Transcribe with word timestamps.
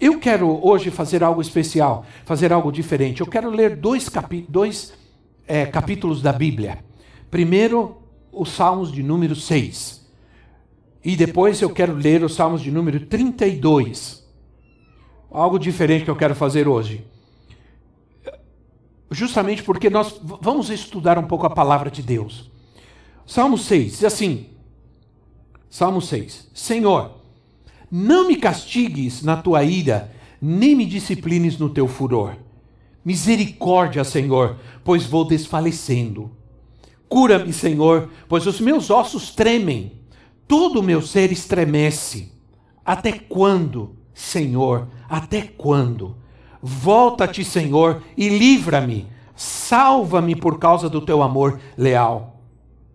Eu 0.00 0.20
quero 0.20 0.64
hoje 0.64 0.90
fazer 0.90 1.24
algo 1.24 1.40
especial, 1.40 2.06
fazer 2.24 2.52
algo 2.52 2.70
diferente. 2.70 3.20
Eu 3.20 3.26
quero 3.26 3.50
ler 3.50 3.76
dois, 3.76 4.08
capi 4.08 4.46
dois 4.48 4.92
é, 5.46 5.66
capítulos 5.66 6.22
da 6.22 6.32
Bíblia. 6.32 6.84
Primeiro, 7.30 7.96
os 8.30 8.50
Salmos 8.50 8.92
de 8.92 9.02
número 9.02 9.34
6. 9.34 10.06
E 11.04 11.16
depois 11.16 11.60
eu 11.60 11.70
quero 11.70 11.94
ler 11.94 12.22
os 12.22 12.34
Salmos 12.34 12.62
de 12.62 12.70
número 12.70 13.06
32. 13.06 14.24
Algo 15.30 15.58
diferente 15.58 16.04
que 16.04 16.10
eu 16.10 16.16
quero 16.16 16.34
fazer 16.34 16.68
hoje. 16.68 17.04
Justamente 19.10 19.62
porque 19.62 19.90
nós 19.90 20.20
vamos 20.22 20.70
estudar 20.70 21.18
um 21.18 21.26
pouco 21.26 21.46
a 21.46 21.50
palavra 21.50 21.90
de 21.90 22.02
Deus. 22.02 22.50
Salmo 23.26 23.58
6 23.58 23.92
diz 23.92 24.04
assim: 24.04 24.46
Salmo 25.68 26.00
6: 26.00 26.50
Senhor, 26.54 27.17
não 27.90 28.28
me 28.28 28.36
castigues 28.36 29.22
na 29.22 29.36
tua 29.36 29.64
ira, 29.64 30.12
nem 30.40 30.74
me 30.74 30.84
disciplines 30.84 31.58
no 31.58 31.68
teu 31.68 31.88
furor. 31.88 32.36
Misericórdia, 33.04 34.04
Senhor, 34.04 34.56
pois 34.84 35.06
vou 35.06 35.24
desfalecendo. 35.24 36.30
Cura-me, 37.08 37.52
Senhor, 37.52 38.10
pois 38.28 38.46
os 38.46 38.60
meus 38.60 38.90
ossos 38.90 39.30
tremem, 39.30 39.92
todo 40.46 40.80
o 40.80 40.82
meu 40.82 41.00
ser 41.00 41.32
estremece. 41.32 42.32
Até 42.84 43.12
quando, 43.12 43.96
Senhor, 44.12 44.88
até 45.08 45.42
quando? 45.42 46.16
Volta-te, 46.60 47.44
Senhor, 47.44 48.02
e 48.16 48.28
livra-me. 48.28 49.06
Salva-me 49.34 50.34
por 50.34 50.58
causa 50.58 50.88
do 50.88 51.00
teu 51.00 51.22
amor 51.22 51.60
leal. 51.76 52.42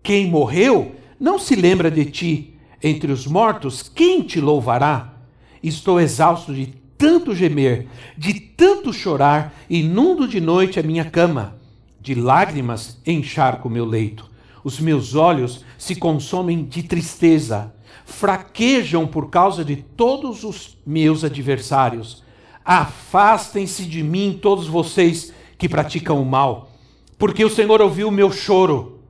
Quem 0.02 0.28
morreu 0.28 0.94
não 1.18 1.38
se 1.38 1.56
lembra 1.56 1.90
de 1.90 2.04
ti 2.04 2.53
entre 2.84 3.10
os 3.10 3.26
mortos, 3.26 3.82
quem 3.82 4.20
te 4.20 4.38
louvará? 4.42 5.14
Estou 5.62 5.98
exausto 5.98 6.54
de 6.54 6.66
tanto 6.98 7.34
gemer, 7.34 7.88
de 8.14 8.34
tanto 8.34 8.92
chorar, 8.92 9.54
inundo 9.70 10.28
de 10.28 10.38
noite 10.38 10.78
a 10.78 10.82
minha 10.82 11.06
cama. 11.06 11.56
De 11.98 12.14
lágrimas 12.14 13.00
encharco 13.06 13.70
meu 13.70 13.86
leito. 13.86 14.30
Os 14.62 14.78
meus 14.78 15.14
olhos 15.14 15.64
se 15.78 15.96
consomem 15.96 16.62
de 16.62 16.82
tristeza, 16.82 17.74
fraquejam 18.04 19.06
por 19.06 19.30
causa 19.30 19.64
de 19.64 19.76
todos 19.76 20.44
os 20.44 20.76
meus 20.86 21.24
adversários. 21.24 22.22
Afastem-se 22.62 23.86
de 23.86 24.02
mim 24.02 24.38
todos 24.40 24.66
vocês 24.66 25.32
que 25.56 25.70
praticam 25.70 26.20
o 26.20 26.26
mal, 26.26 26.70
porque 27.18 27.42
o 27.46 27.50
Senhor 27.50 27.80
ouviu 27.80 28.08
o 28.08 28.12
meu 28.12 28.30
choro. 28.30 29.00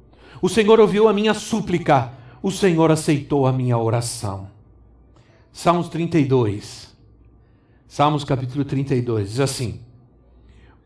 O 0.41 0.48
Senhor 0.48 0.78
ouviu 0.78 1.09
a 1.09 1.12
minha 1.12 1.34
súplica 1.34 2.12
o 2.45 2.50
Senhor 2.50 2.91
aceitou 2.91 3.47
a 3.47 3.53
minha 3.55 3.78
oração. 3.78 4.48
Salmos 5.50 5.89
32. 5.89 6.95
Salmos 7.89 8.23
capítulo 8.23 8.67
32 8.67 9.31
diz 9.31 9.41
assim: 9.41 9.81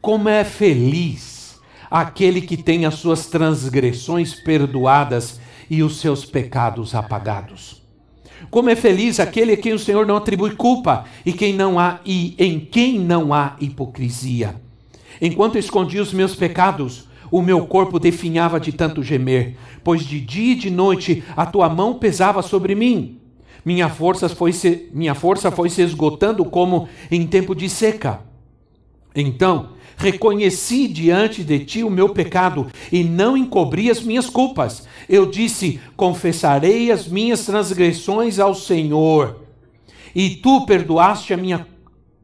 Como 0.00 0.28
é 0.28 0.44
feliz 0.44 1.60
aquele 1.90 2.42
que 2.42 2.56
tem 2.56 2.86
as 2.86 2.94
suas 2.94 3.26
transgressões 3.26 4.34
perdoadas 4.34 5.40
e 5.68 5.82
os 5.82 5.98
seus 5.98 6.24
pecados 6.24 6.94
apagados. 6.94 7.82
Como 8.50 8.70
é 8.70 8.76
feliz 8.76 9.18
aquele 9.18 9.54
a 9.54 9.56
quem 9.56 9.72
o 9.72 9.80
Senhor 9.80 10.06
não 10.06 10.16
atribui 10.16 10.54
culpa 10.54 11.06
e 11.26 11.32
quem 11.32 11.52
não 11.52 11.76
há 11.76 11.98
e 12.06 12.36
em 12.38 12.60
quem 12.60 13.00
não 13.00 13.34
há 13.34 13.56
hipocrisia. 13.58 14.54
Enquanto 15.20 15.58
escondi 15.58 15.98
os 15.98 16.12
meus 16.12 16.36
pecados, 16.36 17.07
o 17.30 17.42
meu 17.42 17.66
corpo 17.66 17.98
definhava 17.98 18.58
de 18.58 18.72
tanto 18.72 19.02
gemer, 19.02 19.56
pois 19.82 20.04
de 20.04 20.20
dia 20.20 20.52
e 20.52 20.56
de 20.56 20.70
noite 20.70 21.22
a 21.36 21.46
tua 21.46 21.68
mão 21.68 21.94
pesava 21.94 22.42
sobre 22.42 22.74
mim. 22.74 23.18
Minha 23.64 23.88
força 23.88 24.28
foi 24.28 24.52
se, 24.52 24.88
minha 24.92 25.14
força 25.14 25.50
foi 25.50 25.68
se 25.68 25.82
esgotando 25.82 26.44
como 26.44 26.88
em 27.10 27.26
tempo 27.26 27.54
de 27.54 27.68
seca. 27.68 28.20
Então, 29.14 29.70
reconheci 29.96 30.86
diante 30.86 31.42
de 31.42 31.58
ti 31.58 31.82
o 31.82 31.90
meu 31.90 32.10
pecado 32.10 32.68
e 32.90 33.02
não 33.02 33.36
encobri 33.36 33.90
as 33.90 34.00
minhas 34.00 34.30
culpas. 34.30 34.86
Eu 35.08 35.26
disse: 35.26 35.80
Confessarei 35.96 36.90
as 36.90 37.08
minhas 37.08 37.44
transgressões 37.44 38.38
ao 38.38 38.54
Senhor. 38.54 39.44
E 40.14 40.30
tu 40.30 40.64
perdoaste 40.64 41.34
a 41.34 41.36
minha 41.36 41.66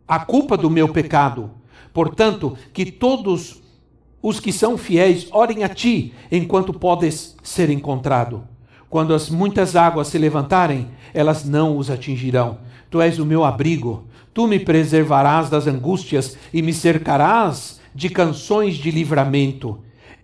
a 0.06 0.20
culpa 0.20 0.56
do 0.56 0.70
meu 0.70 0.88
pecado. 0.88 1.50
Portanto, 1.92 2.56
que 2.72 2.86
todos 2.86 3.62
os 4.24 4.40
que 4.40 4.50
são 4.50 4.78
fiéis, 4.78 5.28
orem 5.30 5.64
a 5.64 5.68
ti, 5.68 6.14
enquanto 6.32 6.72
podes 6.72 7.36
ser 7.42 7.68
encontrado. 7.68 8.42
Quando 8.88 9.12
as 9.12 9.28
muitas 9.28 9.76
águas 9.76 10.08
se 10.08 10.16
levantarem, 10.16 10.88
elas 11.12 11.44
não 11.44 11.76
os 11.76 11.90
atingirão. 11.90 12.56
Tu 12.88 13.02
és 13.02 13.18
o 13.18 13.26
meu 13.26 13.44
abrigo, 13.44 14.04
tu 14.32 14.46
me 14.46 14.58
preservarás 14.58 15.50
das 15.50 15.66
angústias 15.66 16.38
e 16.54 16.62
me 16.62 16.72
cercarás 16.72 17.78
de 17.94 18.08
canções 18.08 18.76
de 18.76 18.90
livramento. 18.90 19.78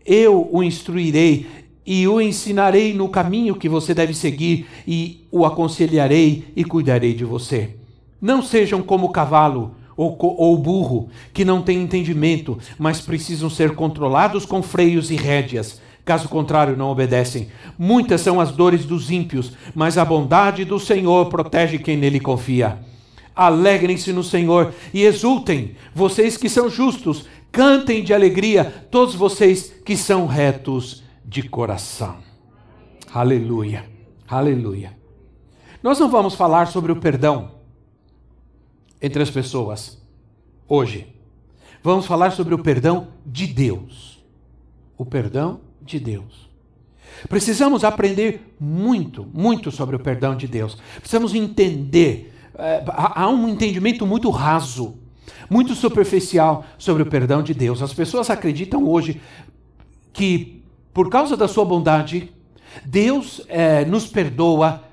Eu 0.06 0.49
o 0.50 0.62
instruirei 0.62 1.47
e 1.84 2.09
o 2.09 2.22
ensinarei 2.22 2.94
no 2.94 3.06
caminho 3.06 3.55
que 3.55 3.69
você 3.69 3.93
deve 3.93 4.15
seguir, 4.15 4.67
e 4.88 5.27
o 5.31 5.44
aconselharei 5.44 6.47
e 6.56 6.65
cuidarei 6.65 7.12
de 7.12 7.27
você. 7.27 7.77
Não 8.19 8.41
sejam 8.41 8.81
como 8.81 9.09
o 9.09 9.12
cavalo 9.12 9.75
ou, 10.00 10.16
ou 10.38 10.56
burro, 10.56 11.11
que 11.34 11.44
não 11.44 11.61
têm 11.61 11.83
entendimento, 11.83 12.59
mas 12.78 13.03
precisam 13.03 13.50
ser 13.50 13.75
controlados 13.75 14.47
com 14.47 14.62
freios 14.62 15.11
e 15.11 15.16
rédeas. 15.16 15.78
Caso 16.06 16.27
contrário, 16.27 16.75
não 16.75 16.88
obedecem. 16.88 17.49
Muitas 17.78 18.22
são 18.22 18.41
as 18.41 18.50
dores 18.50 18.87
dos 18.87 19.11
ímpios, 19.11 19.53
mas 19.75 19.99
a 19.99 20.05
bondade 20.05 20.65
do 20.65 20.81
Senhor 20.81 21.27
protege 21.27 21.78
quem 21.78 21.99
nele 21.99 22.19
confia. 22.19 22.78
Alegrem-se 23.37 24.11
no 24.11 24.25
Senhor 24.25 24.72
e 24.94 25.03
exultem, 25.03 25.77
vocês 25.94 26.37
que 26.38 26.49
são 26.49 26.71
justos, 26.71 27.27
cantem 27.53 28.03
de 28.03 28.15
alegria, 28.15 28.87
todos 28.91 29.15
vocês 29.15 29.71
que 29.84 29.97
são 29.99 30.27
retos 30.27 31.05
de 31.25 31.43
coração. 31.43 32.17
Aleluia, 33.12 33.84
aleluia. 34.27 34.97
Nós 35.82 35.99
não 35.99 36.09
vamos 36.09 36.34
falar 36.34 36.69
sobre 36.69 36.91
o 36.91 36.97
perdão 36.97 37.59
entre 39.00 39.22
as 39.22 39.31
pessoas 39.31 40.00
hoje. 40.69 41.06
Vamos 41.83 42.06
falar 42.06 42.31
sobre 42.33 42.55
o 42.55 42.59
perdão 42.59 43.09
de 43.25 43.47
Deus. 43.47 44.22
O 44.97 45.05
perdão 45.05 45.61
de 45.81 45.99
Deus. 45.99 46.50
Precisamos 47.28 47.84
aprender 47.84 48.55
muito, 48.59 49.27
muito 49.33 49.71
sobre 49.71 49.97
o 49.97 49.99
perdão 49.99 50.37
de 50.37 50.47
Deus. 50.47 50.77
Precisamos 50.99 51.34
entender. 51.34 52.34
É, 52.56 52.83
há 52.87 53.28
um 53.28 53.49
entendimento 53.49 54.06
muito 54.06 54.28
raso, 54.31 54.99
muito 55.49 55.75
superficial 55.75 56.65
sobre 56.78 57.03
o 57.03 57.06
perdão 57.06 57.43
de 57.43 57.55
Deus. 57.55 57.82
As 57.82 57.94
pessoas 57.94 58.28
acreditam 58.28 58.87
hoje 58.87 59.21
que, 60.12 60.62
por 60.93 61.09
causa 61.09 61.37
da 61.37 61.49
sua 61.49 61.65
bondade, 61.65 62.31
Deus 62.84 63.43
é, 63.49 63.84
nos 63.84 64.06
perdoa 64.06 64.84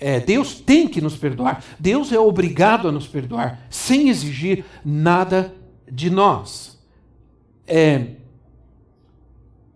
é, 0.00 0.20
Deus 0.20 0.60
tem 0.60 0.86
que 0.86 1.00
nos 1.00 1.16
perdoar. 1.16 1.62
Deus 1.78 2.12
é 2.12 2.18
obrigado 2.18 2.88
a 2.88 2.92
nos 2.92 3.06
perdoar, 3.06 3.66
sem 3.68 4.08
exigir 4.08 4.64
nada 4.84 5.54
de 5.90 6.10
nós. 6.10 6.78
É, 7.66 8.06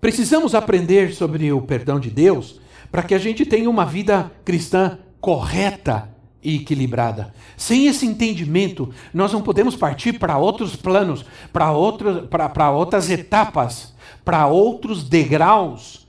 precisamos 0.00 0.54
aprender 0.54 1.12
sobre 1.12 1.52
o 1.52 1.60
perdão 1.60 1.98
de 1.98 2.10
Deus 2.10 2.60
para 2.90 3.02
que 3.02 3.14
a 3.14 3.18
gente 3.18 3.44
tenha 3.44 3.68
uma 3.68 3.84
vida 3.84 4.30
cristã 4.44 4.98
correta 5.20 6.10
e 6.42 6.56
equilibrada. 6.56 7.32
Sem 7.56 7.86
esse 7.86 8.04
entendimento, 8.04 8.92
nós 9.14 9.32
não 9.32 9.42
podemos 9.42 9.76
partir 9.76 10.18
para 10.18 10.36
outros 10.36 10.76
planos, 10.76 11.24
para 11.52 11.70
outras 11.72 13.08
etapas, 13.08 13.94
para 14.24 14.46
outros 14.46 15.04
degraus 15.04 16.06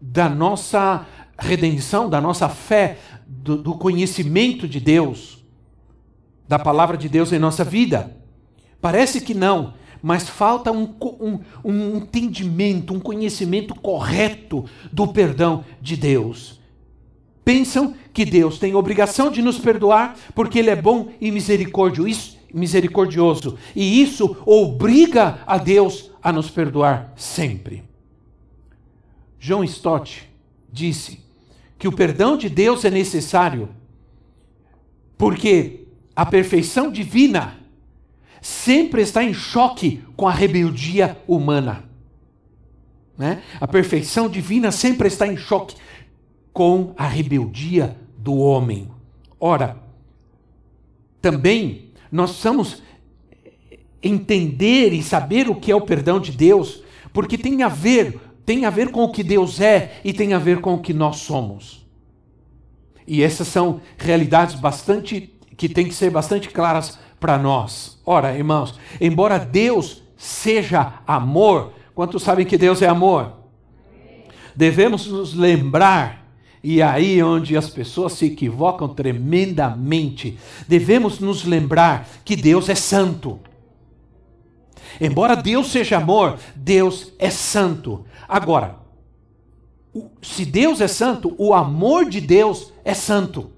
da 0.00 0.28
nossa 0.28 1.06
redenção, 1.38 2.10
da 2.10 2.20
nossa 2.20 2.48
fé, 2.48 2.98
do, 3.28 3.58
do 3.58 3.74
conhecimento 3.74 4.66
de 4.66 4.80
Deus, 4.80 5.44
da 6.48 6.58
palavra 6.58 6.96
de 6.96 7.08
Deus 7.08 7.30
em 7.30 7.38
nossa 7.38 7.62
vida? 7.62 8.16
Parece 8.80 9.20
que 9.20 9.34
não, 9.34 9.74
mas 10.02 10.28
falta 10.28 10.72
um, 10.72 10.94
um, 11.02 11.40
um, 11.64 11.96
entendimento, 11.98 12.94
um 12.94 13.00
conhecimento 13.00 13.74
correto 13.74 14.64
do 14.90 15.06
perdão 15.08 15.64
de 15.80 15.96
Deus. 15.96 16.58
Pensam 17.44 17.94
que 18.12 18.24
Deus 18.24 18.58
tem 18.58 18.74
obrigação 18.74 19.30
de 19.30 19.42
nos 19.42 19.58
perdoar 19.58 20.16
porque 20.34 20.58
Ele 20.58 20.70
é 20.70 20.76
bom 20.76 21.08
e 21.20 21.30
misericordioso 21.30 23.58
e 23.74 24.02
isso 24.02 24.36
obriga 24.44 25.40
a 25.46 25.58
Deus 25.58 26.10
a 26.22 26.32
nos 26.32 26.50
perdoar 26.50 27.12
sempre. 27.16 27.84
John 29.40 29.64
Stott 29.64 30.28
disse 30.70 31.20
que 31.78 31.86
o 31.86 31.92
perdão 31.92 32.36
de 32.36 32.48
Deus 32.48 32.84
é 32.84 32.90
necessário 32.90 33.68
porque 35.16 35.86
a 36.14 36.24
perfeição 36.24 36.90
divina 36.90 37.58
sempre 38.40 39.02
está 39.02 39.22
em 39.22 39.34
choque 39.34 40.02
com 40.16 40.28
a 40.28 40.32
rebeldia 40.32 41.20
humana. 41.26 41.84
Né? 43.16 43.42
A 43.60 43.66
perfeição 43.66 44.28
divina 44.28 44.70
sempre 44.70 45.08
está 45.08 45.26
em 45.26 45.36
choque 45.36 45.76
com 46.52 46.94
a 46.96 47.06
rebeldia 47.06 47.96
do 48.16 48.36
homem. 48.36 48.88
Ora, 49.40 49.76
também 51.20 51.90
nós 52.10 52.30
precisamos 52.30 52.82
entender 54.00 54.92
e 54.92 55.02
saber 55.02 55.48
o 55.48 55.56
que 55.56 55.72
é 55.72 55.74
o 55.74 55.80
perdão 55.80 56.20
de 56.20 56.30
Deus, 56.30 56.82
porque 57.12 57.36
tem 57.36 57.64
a 57.64 57.68
ver, 57.68 58.20
tem 58.48 58.64
a 58.64 58.70
ver 58.70 58.90
com 58.90 59.04
o 59.04 59.12
que 59.12 59.22
Deus 59.22 59.60
é 59.60 60.00
e 60.02 60.10
tem 60.10 60.32
a 60.32 60.38
ver 60.38 60.62
com 60.62 60.72
o 60.72 60.80
que 60.80 60.94
nós 60.94 61.16
somos. 61.18 61.86
E 63.06 63.22
essas 63.22 63.46
são 63.46 63.82
realidades 63.98 64.54
bastante 64.54 65.34
que 65.54 65.68
têm 65.68 65.86
que 65.86 65.94
ser 65.94 66.08
bastante 66.08 66.48
claras 66.48 66.98
para 67.20 67.36
nós. 67.36 68.00
Ora, 68.06 68.34
irmãos, 68.34 68.74
embora 68.98 69.38
Deus 69.38 70.02
seja 70.16 70.94
amor, 71.06 71.74
quantos 71.94 72.22
sabem 72.22 72.46
que 72.46 72.56
Deus 72.56 72.80
é 72.80 72.88
amor? 72.88 73.34
Devemos 74.56 75.06
nos 75.08 75.34
lembrar 75.34 76.26
e 76.64 76.80
aí 76.80 77.22
onde 77.22 77.54
as 77.54 77.68
pessoas 77.68 78.14
se 78.14 78.24
equivocam 78.24 78.88
tremendamente. 78.88 80.38
Devemos 80.66 81.20
nos 81.20 81.44
lembrar 81.44 82.08
que 82.24 82.34
Deus 82.34 82.70
é 82.70 82.74
santo. 82.74 83.40
Embora 85.00 85.36
Deus 85.36 85.70
seja 85.70 85.98
amor, 85.98 86.38
Deus 86.54 87.12
é 87.18 87.30
santo. 87.30 88.04
Agora, 88.28 88.76
se 90.22 90.44
Deus 90.44 90.80
é 90.80 90.88
santo, 90.88 91.34
o 91.38 91.54
amor 91.54 92.08
de 92.08 92.20
Deus 92.20 92.72
é 92.84 92.94
santo. 92.94 93.50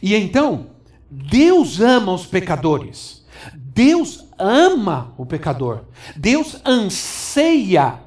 E 0.00 0.14
então, 0.14 0.66
Deus 1.10 1.80
ama 1.80 2.12
os 2.12 2.26
pecadores. 2.26 3.24
Deus 3.54 4.24
ama 4.38 5.12
o 5.16 5.26
pecador. 5.26 5.84
Deus 6.16 6.60
anseia 6.64 8.00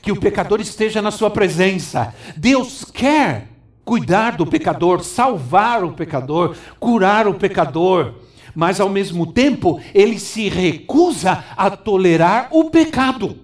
que 0.00 0.10
o 0.10 0.18
pecador 0.18 0.60
esteja 0.60 1.00
na 1.00 1.10
sua 1.10 1.30
presença. 1.30 2.14
Deus 2.36 2.84
quer 2.84 3.48
cuidar 3.84 4.36
do 4.36 4.46
pecador, 4.46 5.02
salvar 5.02 5.84
o 5.84 5.92
pecador, 5.92 6.56
curar 6.78 7.28
o 7.28 7.34
pecador. 7.34 8.14
Mas 8.54 8.80
ao 8.80 8.88
mesmo 8.88 9.26
tempo, 9.26 9.80
ele 9.94 10.18
se 10.18 10.48
recusa 10.48 11.44
a 11.56 11.70
tolerar 11.70 12.48
o 12.50 12.70
pecado. 12.70 13.42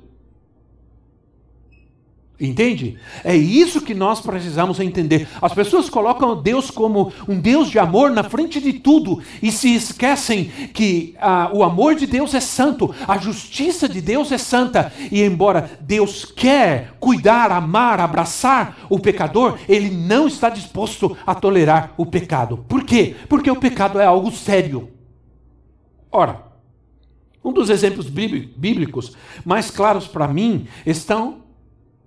Entende? 2.40 2.96
É 3.24 3.36
isso 3.36 3.80
que 3.80 3.92
nós 3.92 4.20
precisamos 4.20 4.78
entender. 4.78 5.26
As 5.42 5.52
pessoas 5.52 5.90
colocam 5.90 6.40
Deus 6.40 6.70
como 6.70 7.12
um 7.26 7.40
Deus 7.40 7.68
de 7.68 7.80
amor 7.80 8.12
na 8.12 8.22
frente 8.22 8.60
de 8.60 8.74
tudo 8.74 9.20
e 9.42 9.50
se 9.50 9.74
esquecem 9.74 10.44
que 10.72 11.16
ah, 11.20 11.50
o 11.52 11.64
amor 11.64 11.96
de 11.96 12.06
Deus 12.06 12.34
é 12.34 12.40
santo, 12.40 12.94
a 13.08 13.18
justiça 13.18 13.88
de 13.88 14.00
Deus 14.00 14.30
é 14.30 14.38
santa. 14.38 14.92
E 15.10 15.20
embora 15.20 15.68
Deus 15.80 16.24
quer 16.24 16.92
cuidar, 17.00 17.50
amar, 17.50 17.98
abraçar 17.98 18.86
o 18.88 19.00
pecador, 19.00 19.58
ele 19.68 19.90
não 19.90 20.28
está 20.28 20.48
disposto 20.48 21.16
a 21.26 21.34
tolerar 21.34 21.92
o 21.96 22.06
pecado. 22.06 22.64
Por 22.68 22.84
quê? 22.84 23.16
Porque 23.28 23.50
o 23.50 23.56
pecado 23.56 23.98
é 23.98 24.06
algo 24.06 24.30
sério. 24.30 24.97
Ora, 26.18 26.42
um 27.44 27.52
dos 27.52 27.70
exemplos 27.70 28.08
bíblicos 28.08 29.16
mais 29.44 29.70
claros 29.70 30.08
para 30.08 30.26
mim 30.26 30.66
estão 30.84 31.44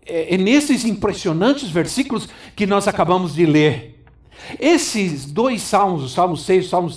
é, 0.06 0.36
é 0.36 0.38
nesses 0.38 0.84
impressionantes 0.84 1.70
versículos 1.70 2.28
que 2.54 2.68
nós 2.68 2.90
acabamos 2.90 3.34
de 3.34 3.46
ler. 3.46 4.04
Esses 4.60 5.32
dois 5.32 5.62
salmos, 5.62 6.04
o 6.04 6.10
Salmo 6.10 6.36
6 6.36 6.66
o 6.66 6.70
Salmo, 6.70 6.92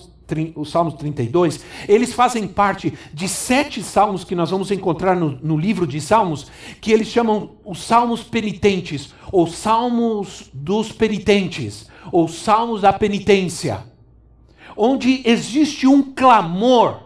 o 0.57 0.65
Salmo 0.65 0.91
32, 0.91 1.65
eles 1.87 2.13
fazem 2.13 2.49
parte 2.49 2.93
de 3.13 3.29
sete 3.29 3.81
salmos 3.81 4.25
que 4.25 4.35
nós 4.35 4.51
vamos 4.51 4.73
encontrar 4.73 5.15
no, 5.15 5.39
no 5.41 5.57
livro 5.57 5.87
de 5.87 6.01
Salmos, 6.01 6.49
que 6.81 6.91
eles 6.91 7.07
chamam 7.07 7.53
os 7.65 7.81
salmos 7.85 8.25
penitentes, 8.25 9.15
ou 9.31 9.47
salmos 9.47 10.51
dos 10.53 10.91
penitentes, 10.91 11.87
ou 12.11 12.27
salmos 12.27 12.81
da 12.81 12.93
penitência, 12.93 13.85
onde 14.77 15.23
existe 15.25 15.87
um 15.87 16.03
clamor 16.03 17.04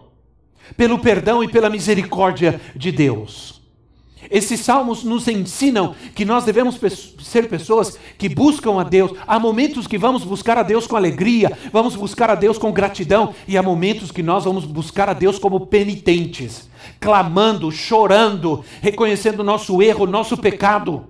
pelo 0.77 0.99
perdão 0.99 1.43
e 1.43 1.49
pela 1.49 1.71
misericórdia 1.71 2.61
de 2.75 2.93
Deus. 2.93 3.59
Esses 4.31 4.61
salmos 4.61 5.05
nos 5.05 5.27
ensinam 5.29 5.95
que 6.15 6.25
nós 6.25 6.45
devemos 6.45 6.79
ser 7.23 7.49
pessoas 7.49 7.99
que 8.19 8.29
buscam 8.29 8.79
a 8.79 8.85
Deus. 8.85 9.13
Há 9.27 9.39
momentos 9.39 9.87
que 9.87 9.97
vamos 9.97 10.25
buscar 10.25 10.59
a 10.59 10.63
Deus 10.63 10.87
com 10.87 10.97
alegria, 10.97 11.57
vamos 11.73 11.95
buscar 11.95 12.29
a 12.29 12.35
Deus 12.35 12.59
com 12.59 12.73
gratidão, 12.73 13.35
e 13.47 13.57
há 13.57 13.63
momentos 13.63 14.11
que 14.11 14.23
nós 14.23 14.45
vamos 14.45 14.65
buscar 14.65 15.09
a 15.09 15.13
Deus 15.15 15.39
como 15.39 15.67
penitentes, 15.67 16.69
clamando, 17.01 17.71
chorando, 17.71 18.65
reconhecendo 18.83 19.45
nosso 19.45 19.81
erro, 19.81 20.07
nosso 20.07 20.37
pecado. 20.37 21.07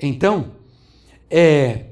Então, 0.00 0.52
é, 1.30 1.86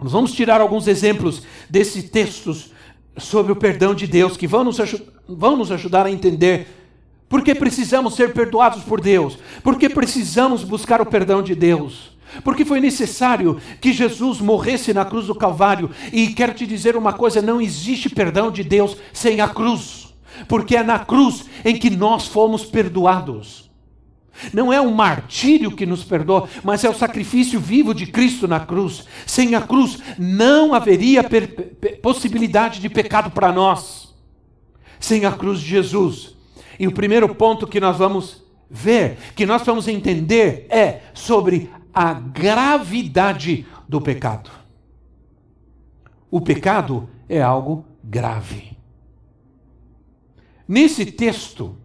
nós 0.00 0.12
vamos 0.12 0.32
tirar 0.32 0.60
alguns 0.60 0.88
exemplos 0.88 1.42
desses 1.68 2.10
textos 2.10 2.72
sobre 3.16 3.52
o 3.52 3.56
perdão 3.56 3.94
de 3.94 4.06
Deus 4.06 4.36
que 4.36 4.46
vão 4.46 4.64
nos, 4.64 4.78
vão 5.28 5.56
nos 5.56 5.70
ajudar 5.70 6.06
a 6.06 6.10
entender 6.10 6.66
porque 7.30 7.54
precisamos 7.54 8.16
ser 8.16 8.32
perdoados 8.32 8.82
por 8.82 9.00
Deus? 9.00 9.38
Porque 9.62 9.88
precisamos 9.88 10.64
buscar 10.64 11.00
o 11.00 11.06
perdão 11.06 11.40
de 11.40 11.54
Deus? 11.54 12.10
Porque 12.42 12.64
foi 12.64 12.80
necessário 12.80 13.60
que 13.80 13.92
Jesus 13.92 14.40
morresse 14.40 14.92
na 14.92 15.04
cruz 15.04 15.26
do 15.26 15.34
Calvário. 15.34 15.90
E 16.12 16.28
quero 16.28 16.52
te 16.52 16.66
dizer 16.66 16.96
uma 16.96 17.12
coisa: 17.12 17.40
não 17.40 17.60
existe 17.60 18.08
perdão 18.08 18.50
de 18.50 18.64
Deus 18.64 18.96
sem 19.12 19.40
a 19.40 19.48
cruz. 19.48 20.12
Porque 20.48 20.76
é 20.76 20.82
na 20.82 20.98
cruz 20.98 21.44
em 21.64 21.76
que 21.76 21.88
nós 21.88 22.26
fomos 22.26 22.64
perdoados. 22.64 23.69
Não 24.52 24.72
é 24.72 24.80
um 24.80 24.92
martírio 24.92 25.70
que 25.70 25.86
nos 25.86 26.04
perdoa, 26.04 26.48
mas 26.62 26.84
é 26.84 26.90
o 26.90 26.94
sacrifício 26.94 27.60
vivo 27.60 27.94
de 27.94 28.06
Cristo 28.06 28.48
na 28.48 28.60
cruz. 28.60 29.04
Sem 29.26 29.54
a 29.54 29.60
cruz 29.60 29.98
não 30.18 30.74
haveria 30.74 31.22
possibilidade 32.02 32.80
de 32.80 32.88
pecado 32.88 33.30
para 33.30 33.52
nós. 33.52 34.14
Sem 34.98 35.24
a 35.24 35.32
cruz 35.32 35.60
de 35.60 35.66
Jesus 35.66 36.40
e 36.80 36.86
o 36.86 36.92
primeiro 36.92 37.34
ponto 37.34 37.66
que 37.66 37.78
nós 37.78 37.98
vamos 37.98 38.42
ver, 38.70 39.18
que 39.36 39.44
nós 39.44 39.62
vamos 39.62 39.86
entender, 39.86 40.66
é 40.70 41.00
sobre 41.12 41.70
a 41.92 42.14
gravidade 42.14 43.66
do 43.86 44.00
pecado. 44.00 44.50
O 46.30 46.40
pecado 46.40 47.06
é 47.28 47.42
algo 47.42 47.84
grave. 48.02 48.78
Nesse 50.66 51.04
texto 51.04 51.76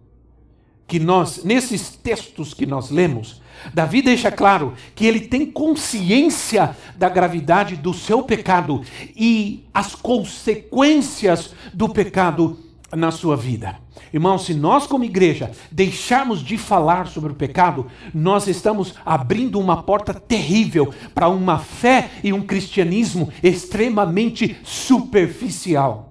que 0.87 0.99
nós, 0.99 1.43
nesses 1.43 1.89
textos 1.89 2.53
que 2.53 2.65
nós 2.65 2.89
lemos, 2.89 3.41
Davi 3.73 4.01
deixa 4.01 4.31
claro 4.31 4.73
que 4.93 5.05
ele 5.05 5.21
tem 5.21 5.45
consciência 5.45 6.75
da 6.95 7.09
gravidade 7.09 7.75
do 7.75 7.93
seu 7.93 8.21
pecado 8.21 8.81
e 9.15 9.63
as 9.73 9.95
consequências 9.95 11.53
do 11.73 11.89
pecado 11.89 12.59
na 12.93 13.11
sua 13.11 13.35
vida. 13.35 13.77
Irmão, 14.13 14.37
se 14.37 14.53
nós, 14.53 14.87
como 14.87 15.03
igreja, 15.03 15.51
deixarmos 15.71 16.41
de 16.41 16.57
falar 16.57 17.07
sobre 17.07 17.31
o 17.31 17.35
pecado, 17.35 17.87
nós 18.13 18.47
estamos 18.47 18.93
abrindo 19.05 19.59
uma 19.59 19.83
porta 19.83 20.13
terrível 20.13 20.93
para 21.13 21.27
uma 21.27 21.59
fé 21.59 22.11
e 22.23 22.31
um 22.31 22.41
cristianismo 22.41 23.29
extremamente 23.43 24.55
superficial. 24.63 26.04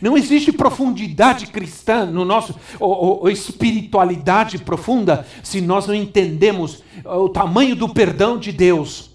Não 0.00 0.16
existe 0.16 0.52
profundidade 0.52 1.46
cristã 1.46 2.06
no 2.06 2.24
nosso, 2.24 2.54
ou, 2.78 3.20
ou, 3.22 3.30
espiritualidade 3.30 4.58
profunda, 4.58 5.26
se 5.42 5.60
nós 5.60 5.86
não 5.86 5.94
entendemos 5.94 6.82
o 7.04 7.28
tamanho 7.28 7.74
do 7.74 7.88
perdão 7.88 8.38
de 8.38 8.52
Deus 8.52 9.10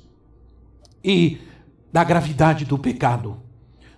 e 1.04 1.38
da 1.92 2.04
gravidade 2.04 2.66
do 2.66 2.78
pecado. 2.78 3.38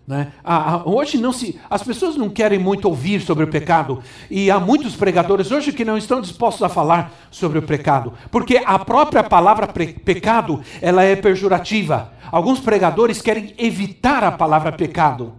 Né? 0.08 0.34
Ah, 0.44 0.84
hoje 0.86 1.18
não 1.18 1.34
se, 1.34 1.60
as 1.68 1.82
pessoas 1.82 2.16
não 2.16 2.30
querem 2.30 2.60
muito 2.60 2.86
ouvir 2.86 3.22
sobre 3.22 3.44
o 3.44 3.48
pecado 3.48 4.04
e 4.30 4.52
há 4.52 4.60
muitos 4.60 4.96
pregadores 4.96 5.52
hoje 5.52 5.74
que 5.74 5.84
não 5.84 5.98
estão 5.98 6.22
dispostos 6.22 6.62
a 6.62 6.70
falar 6.70 7.12
sobre 7.32 7.58
o 7.58 7.64
pecado, 7.64 8.14
porque 8.30 8.62
a 8.64 8.78
própria 8.78 9.24
palavra 9.24 9.68
pecado 9.68 10.62
ela 10.80 11.02
é 11.02 11.16
pejorativa. 11.16 12.14
Alguns 12.32 12.60
pregadores 12.60 13.20
querem 13.20 13.56
evitar 13.58 14.24
a 14.24 14.32
palavra 14.32 14.72
pecado, 14.72 15.34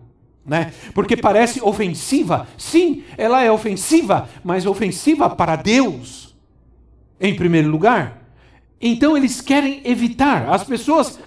né? 0.47 0.73
Porque 0.95 1.17
parece 1.17 1.61
ofensiva. 1.63 2.47
Sim, 2.57 3.05
ela 3.19 3.43
é 3.43 3.51
ofensiva, 3.51 4.29
mas 4.45 4.67
ofensiva 4.67 5.29
para 5.29 5.57
Deus 5.57 6.35
em 7.21 7.35
primeiro 7.35 7.69
lugar. 7.69 8.23
Então 8.81 9.17
eles 9.17 9.41
querem 9.41 9.81
evitar. 9.85 10.49
As 10.49 10.63
pessoas 10.65 11.19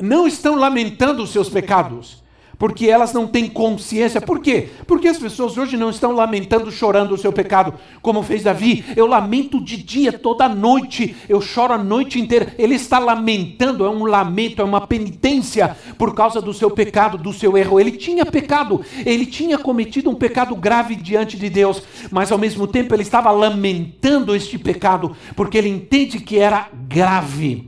não 0.00 0.26
estão 0.26 0.56
lamentando 0.56 1.22
os 1.22 1.30
seus 1.30 1.48
pecados 1.48 2.22
porque 2.58 2.86
elas 2.86 3.12
não 3.12 3.26
têm 3.26 3.48
consciência. 3.48 4.20
Por 4.20 4.40
quê? 4.40 4.68
Porque 4.86 5.08
as 5.08 5.16
pessoas 5.16 5.56
hoje 5.56 5.76
não 5.76 5.90
estão 5.90 6.12
lamentando, 6.12 6.70
chorando 6.72 7.12
o 7.12 7.18
seu 7.18 7.32
pecado, 7.32 7.74
como 8.02 8.22
fez 8.22 8.42
Davi. 8.42 8.84
Eu 8.96 9.06
lamento 9.06 9.62
de 9.62 9.76
dia, 9.76 10.12
toda 10.12 10.48
noite, 10.48 11.14
eu 11.28 11.40
choro 11.40 11.72
a 11.72 11.78
noite 11.78 12.18
inteira. 12.18 12.52
Ele 12.58 12.74
está 12.74 12.98
lamentando, 12.98 13.84
é 13.84 13.90
um 13.90 14.04
lamento, 14.04 14.60
é 14.60 14.64
uma 14.64 14.86
penitência 14.86 15.76
por 15.96 16.14
causa 16.14 16.40
do 16.40 16.52
seu 16.52 16.70
pecado, 16.70 17.16
do 17.16 17.32
seu 17.32 17.56
erro. 17.56 17.78
Ele 17.78 17.92
tinha 17.92 18.26
pecado, 18.26 18.84
ele 19.06 19.24
tinha 19.24 19.56
cometido 19.56 20.10
um 20.10 20.14
pecado 20.14 20.56
grave 20.56 20.96
diante 20.96 21.36
de 21.36 21.48
Deus, 21.48 21.82
mas 22.10 22.32
ao 22.32 22.38
mesmo 22.38 22.66
tempo 22.66 22.94
ele 22.94 23.02
estava 23.02 23.30
lamentando 23.30 24.34
este 24.34 24.58
pecado, 24.58 25.16
porque 25.36 25.56
ele 25.56 25.68
entende 25.68 26.18
que 26.18 26.38
era 26.38 26.68
grave. 26.88 27.67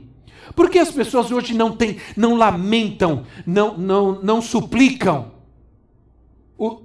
Por 0.61 0.69
que 0.69 0.77
as 0.77 0.91
pessoas 0.91 1.31
hoje 1.31 1.55
não 1.55 1.71
têm, 1.71 1.97
não 2.15 2.35
lamentam, 2.35 3.23
não, 3.47 3.75
não, 3.75 4.21
não 4.21 4.39
suplicam 4.43 5.31
o, 6.55 6.81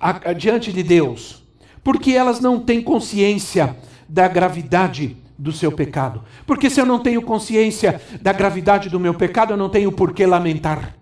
a, 0.00 0.30
a, 0.30 0.32
diante 0.32 0.72
de 0.72 0.82
Deus? 0.82 1.44
Porque 1.84 2.10
elas 2.10 2.40
não 2.40 2.58
têm 2.58 2.82
consciência 2.82 3.76
da 4.08 4.26
gravidade 4.26 5.16
do 5.38 5.52
seu 5.52 5.70
pecado. 5.70 6.24
Porque 6.44 6.68
se 6.68 6.80
eu 6.80 6.84
não 6.84 6.98
tenho 6.98 7.22
consciência 7.22 8.02
da 8.20 8.32
gravidade 8.32 8.88
do 8.88 8.98
meu 8.98 9.14
pecado, 9.14 9.52
eu 9.52 9.56
não 9.56 9.68
tenho 9.68 9.92
por 9.92 10.12
que 10.12 10.26
lamentar. 10.26 10.96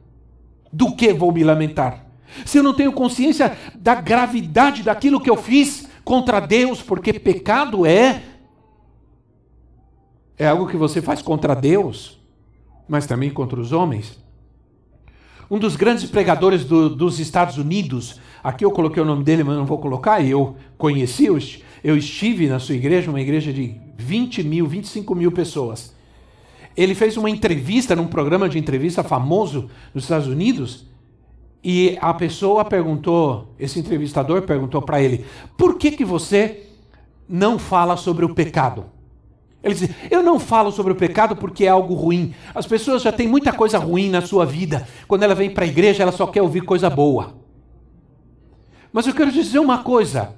Do 0.71 0.95
que 0.95 1.15
vou 1.15 1.33
me 1.33 1.43
lamentar? 1.43 2.05
Se 2.45 2.59
eu 2.59 2.63
não 2.63 2.75
tenho 2.75 2.93
consciência 2.93 3.57
da 3.75 3.95
gravidade 3.95 4.83
daquilo 4.83 5.19
que 5.19 5.31
eu 5.31 5.37
fiz 5.39 5.89
contra 6.05 6.41
Deus, 6.41 6.83
porque 6.83 7.15
pecado 7.15 7.87
é 7.87 8.21
é 10.39 10.47
algo 10.47 10.67
que 10.67 10.77
você 10.77 11.01
faz 11.01 11.23
contra 11.23 11.55
Deus, 11.55 12.19
mas 12.89 13.07
também 13.07 13.31
contra 13.31 13.61
os 13.61 13.73
homens. 13.73 14.19
Um 15.51 15.59
dos 15.59 15.77
grandes 15.77 16.09
pregadores 16.09 16.65
do, 16.65 16.89
dos 16.89 17.21
Estados 17.21 17.59
Unidos, 17.59 18.19
aqui 18.43 18.65
eu 18.65 18.71
coloquei 18.71 19.03
o 19.03 19.07
nome 19.07 19.23
dele, 19.23 19.45
mas 19.45 19.57
não 19.57 19.67
vou 19.67 19.79
colocar, 19.79 20.25
eu 20.25 20.57
conheci, 20.79 21.27
eu, 21.27 21.97
estive 21.97 22.49
na 22.49 22.59
sua 22.59 22.75
igreja, 22.75 23.11
uma 23.11 23.21
igreja 23.21 23.53
de 23.53 23.79
20 23.99 24.43
mil, 24.45 24.67
25 24.67 25.15
mil 25.15 25.31
pessoas. 25.31 25.95
Ele 26.75 26.95
fez 26.95 27.19
uma 27.19 27.29
entrevista 27.29 27.95
num 27.95 28.07
programa 28.07 28.49
de 28.49 28.59
entrevista 28.59 29.03
famoso 29.03 29.69
nos 29.93 30.05
Estados 30.05 30.27
Unidos, 30.27 30.87
e 31.63 31.97
a 32.01 32.13
pessoa 32.13 32.65
perguntou, 32.65 33.55
esse 33.59 33.79
entrevistador 33.79 34.43
perguntou 34.43 34.83
para 34.83 35.01
ele: 35.01 35.25
por 35.57 35.77
que, 35.77 35.93
que 35.93 36.05
você 36.05 36.67
não 37.29 37.59
fala 37.59 37.97
sobre 37.97 38.25
o 38.25 38.35
pecado? 38.35 38.87
Ele 39.63 39.75
diz: 39.75 39.91
Eu 40.11 40.23
não 40.23 40.41
falo 40.41 40.73
sobre 40.73 40.93
o 40.93 40.97
pecado 40.97 41.37
porque 41.37 41.65
é 41.65 41.69
algo 41.69 41.95
ruim. 41.95 42.35
As 42.55 42.67
pessoas 42.67 43.03
já 43.03 43.13
têm 43.13 43.29
muita 43.29 43.53
coisa 43.53 43.79
ruim 43.79 44.11
na 44.11 44.21
sua 44.21 44.45
vida. 44.45 44.87
Quando 45.07 45.23
ela 45.23 45.35
vem 45.35 45.51
para 45.51 45.65
a 45.65 45.69
igreja, 45.69 46.03
ela 46.03 46.13
só 46.13 46.27
quer 46.27 46.43
ouvir 46.43 46.63
coisa 46.63 46.91
boa. 46.91 47.35
Mas 48.93 49.07
eu 49.07 49.15
quero 49.15 49.31
dizer 49.31 49.59
uma 49.59 49.79
coisa: 49.79 50.35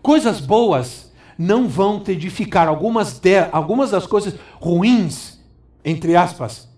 coisas 0.00 0.40
boas 0.40 1.12
não 1.36 1.68
vão 1.68 2.00
te 2.00 2.12
edificar. 2.12 2.68
Algumas, 2.68 3.18
de, 3.18 3.48
algumas 3.52 3.90
das 3.90 4.06
coisas 4.06 4.34
ruins, 4.54 5.38
entre 5.84 6.16
aspas, 6.16 6.68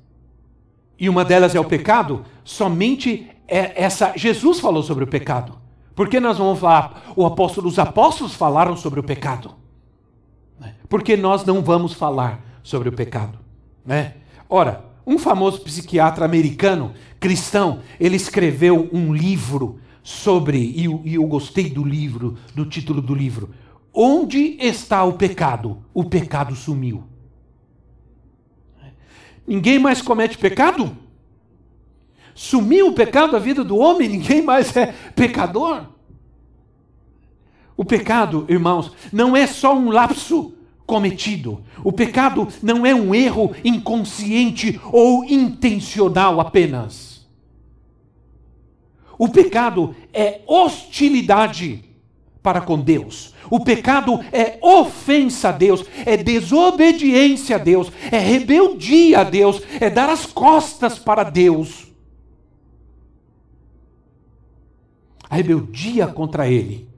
e 0.98 1.08
uma 1.08 1.24
delas 1.24 1.54
é 1.54 1.60
o 1.60 1.64
pecado, 1.64 2.24
somente 2.42 3.30
é 3.46 3.82
essa. 3.82 4.12
Jesus 4.16 4.60
falou 4.60 4.82
sobre 4.82 5.04
o 5.04 5.08
pecado. 5.08 5.58
Por 5.94 6.08
que 6.08 6.18
nós 6.18 6.38
vamos 6.38 6.58
falar? 6.58 7.12
O 7.14 7.24
apóstolo, 7.24 7.68
os 7.68 7.78
apóstolos 7.78 8.34
falaram 8.34 8.76
sobre 8.76 8.98
o 8.98 9.02
pecado. 9.02 9.54
Porque 10.88 11.16
nós 11.16 11.44
não 11.44 11.62
vamos 11.62 11.92
falar 11.92 12.44
sobre 12.62 12.88
o 12.88 12.92
pecado. 12.92 13.38
Né? 13.84 14.14
Ora, 14.48 14.84
um 15.06 15.18
famoso 15.18 15.60
psiquiatra 15.60 16.24
americano, 16.24 16.92
cristão, 17.20 17.80
ele 17.98 18.16
escreveu 18.16 18.88
um 18.92 19.12
livro 19.12 19.78
sobre, 20.02 20.58
e 20.58 20.84
eu, 20.84 21.02
eu 21.04 21.26
gostei 21.26 21.70
do 21.70 21.84
livro, 21.84 22.36
do 22.54 22.64
título 22.64 23.00
do 23.00 23.14
livro, 23.14 23.50
Onde 23.96 24.56
está 24.58 25.04
o 25.04 25.12
pecado? 25.12 25.78
O 25.94 26.02
pecado 26.02 26.56
sumiu. 26.56 27.04
Ninguém 29.46 29.78
mais 29.78 30.02
comete 30.02 30.36
pecado? 30.36 30.96
Sumiu 32.34 32.88
o 32.88 32.92
pecado 32.92 33.32
da 33.32 33.38
vida 33.38 33.62
do 33.62 33.76
homem? 33.76 34.08
Ninguém 34.08 34.42
mais 34.42 34.76
é 34.76 34.92
pecador? 35.14 35.86
O 37.76 37.84
pecado, 37.84 38.44
irmãos, 38.48 38.90
não 39.12 39.36
é 39.36 39.46
só 39.46 39.76
um 39.76 39.90
lapso 39.90 40.54
cometido. 40.86 41.62
O 41.82 41.92
pecado 41.92 42.48
não 42.62 42.84
é 42.84 42.94
um 42.94 43.14
erro 43.14 43.54
inconsciente 43.64 44.80
ou 44.92 45.24
intencional 45.24 46.40
apenas. 46.40 47.26
O 49.18 49.28
pecado 49.28 49.94
é 50.12 50.40
hostilidade 50.46 51.84
para 52.42 52.60
com 52.60 52.78
Deus. 52.78 53.32
O 53.50 53.60
pecado 53.60 54.20
é 54.32 54.58
ofensa 54.60 55.50
a 55.50 55.52
Deus, 55.52 55.84
é 56.04 56.16
desobediência 56.16 57.56
a 57.56 57.58
Deus, 57.58 57.90
é 58.10 58.18
rebeldia 58.18 59.20
a 59.20 59.24
Deus, 59.24 59.62
é 59.80 59.88
dar 59.88 60.10
as 60.10 60.26
costas 60.26 60.98
para 60.98 61.22
Deus. 61.22 61.92
A 65.28 65.36
rebeldia 65.36 66.06
contra 66.06 66.48
Ele 66.48 66.93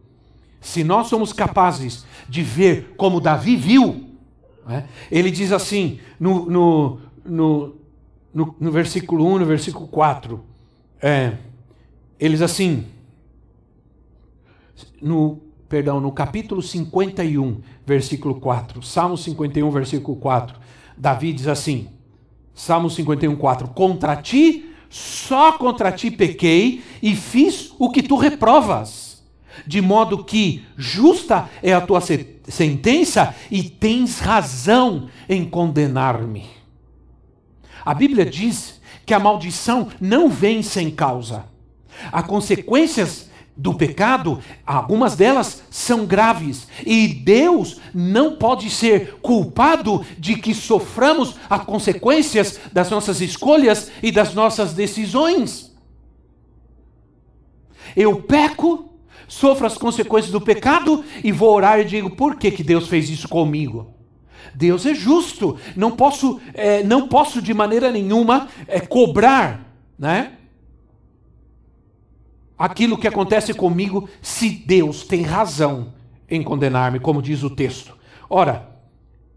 se 0.61 0.83
nós 0.83 1.07
somos 1.09 1.33
capazes 1.33 2.05
de 2.29 2.43
ver 2.43 2.95
como 2.97 3.21
Davi 3.21 3.57
viu, 3.57 4.11
né? 4.67 4.89
ele 5.11 5.31
diz 5.31 5.53
assim, 5.53 6.01
no, 6.19 6.47
no, 6.51 7.01
no, 7.25 7.77
no, 8.35 8.55
no 8.59 8.71
versículo 8.71 9.27
1, 9.27 9.39
no 9.39 9.47
versículo 9.47 9.87
4, 9.87 10.43
é, 11.01 11.35
eles 12.19 12.43
assim, 12.43 12.87
no, 15.01 15.41
perdão, 15.69 16.01
no 16.01 16.11
capítulo 16.11 16.63
51, 16.63 17.61
versículo 17.87 18.41
4, 18.41 18.83
Salmo 18.83 19.17
51, 19.17 19.71
versículo 19.71 20.17
4, 20.17 20.59
Davi 20.97 21.33
diz 21.33 21.47
assim, 21.47 21.89
Salmo 22.55 22.89
51, 22.89 23.37
4, 23.37 23.69
contra 23.69 24.17
ti, 24.17 24.71
só 24.89 25.53
contra 25.53 25.93
ti 25.93 26.11
pequei 26.11 26.83
e 27.03 27.15
fiz 27.15 27.73
o 27.79 27.91
que 27.91 28.03
tu 28.03 28.17
reprovas 28.17 29.06
de 29.67 29.81
modo 29.81 30.25
que 30.25 30.65
justa 30.77 31.49
é 31.63 31.73
a 31.73 31.81
tua 31.81 32.01
sentença 32.01 33.35
e 33.51 33.63
tens 33.63 34.19
razão 34.19 35.09
em 35.29 35.45
condenar-me. 35.45 36.47
A 37.85 37.95
Bíblia 37.95 38.27
diz 38.27 38.81
que 39.05 39.15
a 39.15 39.21
maldição 39.21 39.89
não 40.01 40.29
vem 40.29 40.63
sem 40.63 40.91
causa. 40.91 41.45
As 42.11 42.27
consequências 42.27 43.31
do 43.57 43.73
pecado, 43.73 44.39
algumas 44.67 45.17
delas 45.17 45.63
são 45.71 46.05
graves, 46.05 46.69
e 46.85 47.09
Deus 47.09 47.81
não 47.95 48.37
pode 48.37 48.69
ser 48.69 49.15
culpado 49.23 50.05
de 50.19 50.37
que 50.37 50.53
soframos 50.53 51.37
as 51.49 51.65
consequências 51.65 52.61
das 52.71 52.91
nossas 52.91 53.23
escolhas 53.23 53.91
e 54.03 54.13
das 54.13 54.35
nossas 54.35 54.75
decisões. 54.75 55.75
Eu 57.97 58.23
peco 58.23 58.96
sofro 59.29 59.67
as 59.67 59.77
consequências 59.77 60.33
do 60.33 60.41
pecado 60.41 61.05
e 61.23 61.33
vou 61.33 61.55
orar 61.55 61.81
e 61.81 61.85
digo: 61.85 62.11
por 62.11 62.37
que, 62.37 62.51
que 62.51 62.63
Deus 62.63 62.89
fez 62.89 63.11
isso 63.11 63.29
comigo? 63.29 63.95
Deus 64.55 64.87
é 64.87 64.95
justo, 64.95 65.59
não 65.75 65.91
posso, 65.91 66.41
é, 66.55 66.83
não 66.83 67.09
posso 67.09 67.43
de 67.43 67.53
maneira 67.53 67.91
nenhuma 67.91 68.49
é, 68.67 68.81
cobrar, 68.81 69.77
né? 69.99 70.33
Aquilo 72.59 72.97
que 72.97 73.07
acontece 73.07 73.53
comigo, 73.53 74.09
se 74.23 74.49
Deus 74.49 75.05
tem 75.05 75.23
razão 75.23 75.93
em 76.29 76.43
condenar-me, 76.43 76.99
como 76.99 77.21
diz 77.21 77.43
o 77.43 77.51
texto. 77.51 77.95
Ora, 78.31 78.71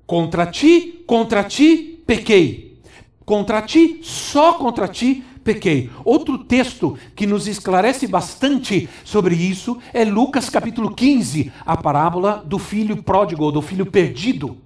contra 0.07 0.45
ti, 0.45 1.03
contra 1.05 1.43
ti 1.43 2.01
pequei. 2.07 2.81
Contra 3.25 3.61
ti, 3.61 3.99
só 4.01 4.53
contra 4.53 4.87
ti 4.87 5.23
pequei. 5.53 5.89
Outro 6.05 6.37
texto 6.37 6.95
que 7.15 7.25
nos 7.25 7.47
esclarece 7.47 8.05
bastante 8.05 8.87
sobre 9.03 9.33
isso 9.33 9.79
é 9.91 10.05
Lucas 10.05 10.47
capítulo 10.47 10.93
15, 10.93 11.51
a 11.65 11.75
parábola 11.75 12.43
do 12.45 12.59
filho 12.59 13.01
pródigo, 13.01 13.51
do 13.51 13.59
filho 13.59 13.87
perdido. 13.87 14.57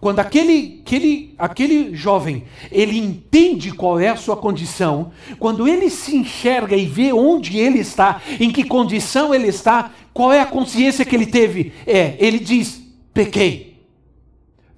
Quando 0.00 0.20
aquele, 0.20 0.80
aquele, 0.84 1.34
aquele 1.36 1.94
jovem, 1.94 2.44
ele 2.70 2.98
entende 2.98 3.72
qual 3.72 3.98
é 3.98 4.08
a 4.08 4.16
sua 4.16 4.36
condição, 4.36 5.10
quando 5.40 5.66
ele 5.66 5.90
se 5.90 6.16
enxerga 6.16 6.76
e 6.76 6.86
vê 6.86 7.12
onde 7.12 7.58
ele 7.58 7.80
está, 7.80 8.20
em 8.38 8.50
que 8.50 8.62
condição 8.62 9.34
ele 9.34 9.48
está, 9.48 9.90
qual 10.14 10.32
é 10.32 10.40
a 10.40 10.46
consciência 10.46 11.04
que 11.04 11.16
ele 11.16 11.26
teve? 11.26 11.72
É, 11.84 12.16
ele 12.20 12.38
diz: 12.38 12.80
pequei. 13.12 13.80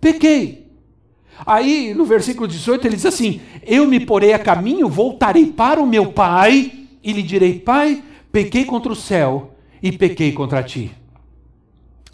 Pequei. 0.01 0.64
Aí 1.47 1.95
no 1.95 2.05
versículo 2.05 2.47
18 2.47 2.87
ele 2.87 2.97
diz 2.97 3.07
assim: 3.07 3.41
Eu 3.67 3.87
me 3.87 4.01
porei 4.01 4.33
a 4.33 4.39
caminho, 4.39 4.89
voltarei 4.89 5.47
para 5.47 5.83
o 5.83 5.87
meu 5.87 6.13
pai 6.13 6.73
e 7.03 7.13
lhe 7.13 7.23
direi: 7.23 7.59
Pai, 7.59 8.03
pequei 8.31 8.65
contra 8.65 8.93
o 8.93 8.97
céu 8.97 9.55
e 9.83 9.93
pequei 9.93 10.33
contra 10.33 10.63
ti. 10.63 10.91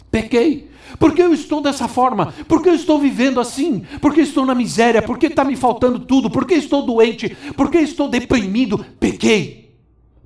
Pequei. 0.09 0.69
Porque 0.99 1.21
eu 1.21 1.33
estou 1.33 1.61
dessa 1.61 1.87
forma? 1.87 2.33
Porque 2.47 2.67
eu 2.67 2.73
estou 2.73 2.99
vivendo 2.99 3.39
assim? 3.39 3.85
Porque 4.01 4.21
estou 4.21 4.45
na 4.45 4.53
miséria? 4.53 5.01
Porque 5.01 5.27
está 5.27 5.43
me 5.43 5.55
faltando 5.55 5.99
tudo? 5.99 6.29
Porque 6.29 6.55
estou 6.55 6.85
doente? 6.85 7.29
Porque 7.55 7.77
estou 7.77 8.09
deprimido? 8.09 8.85
Pequei. 8.99 9.71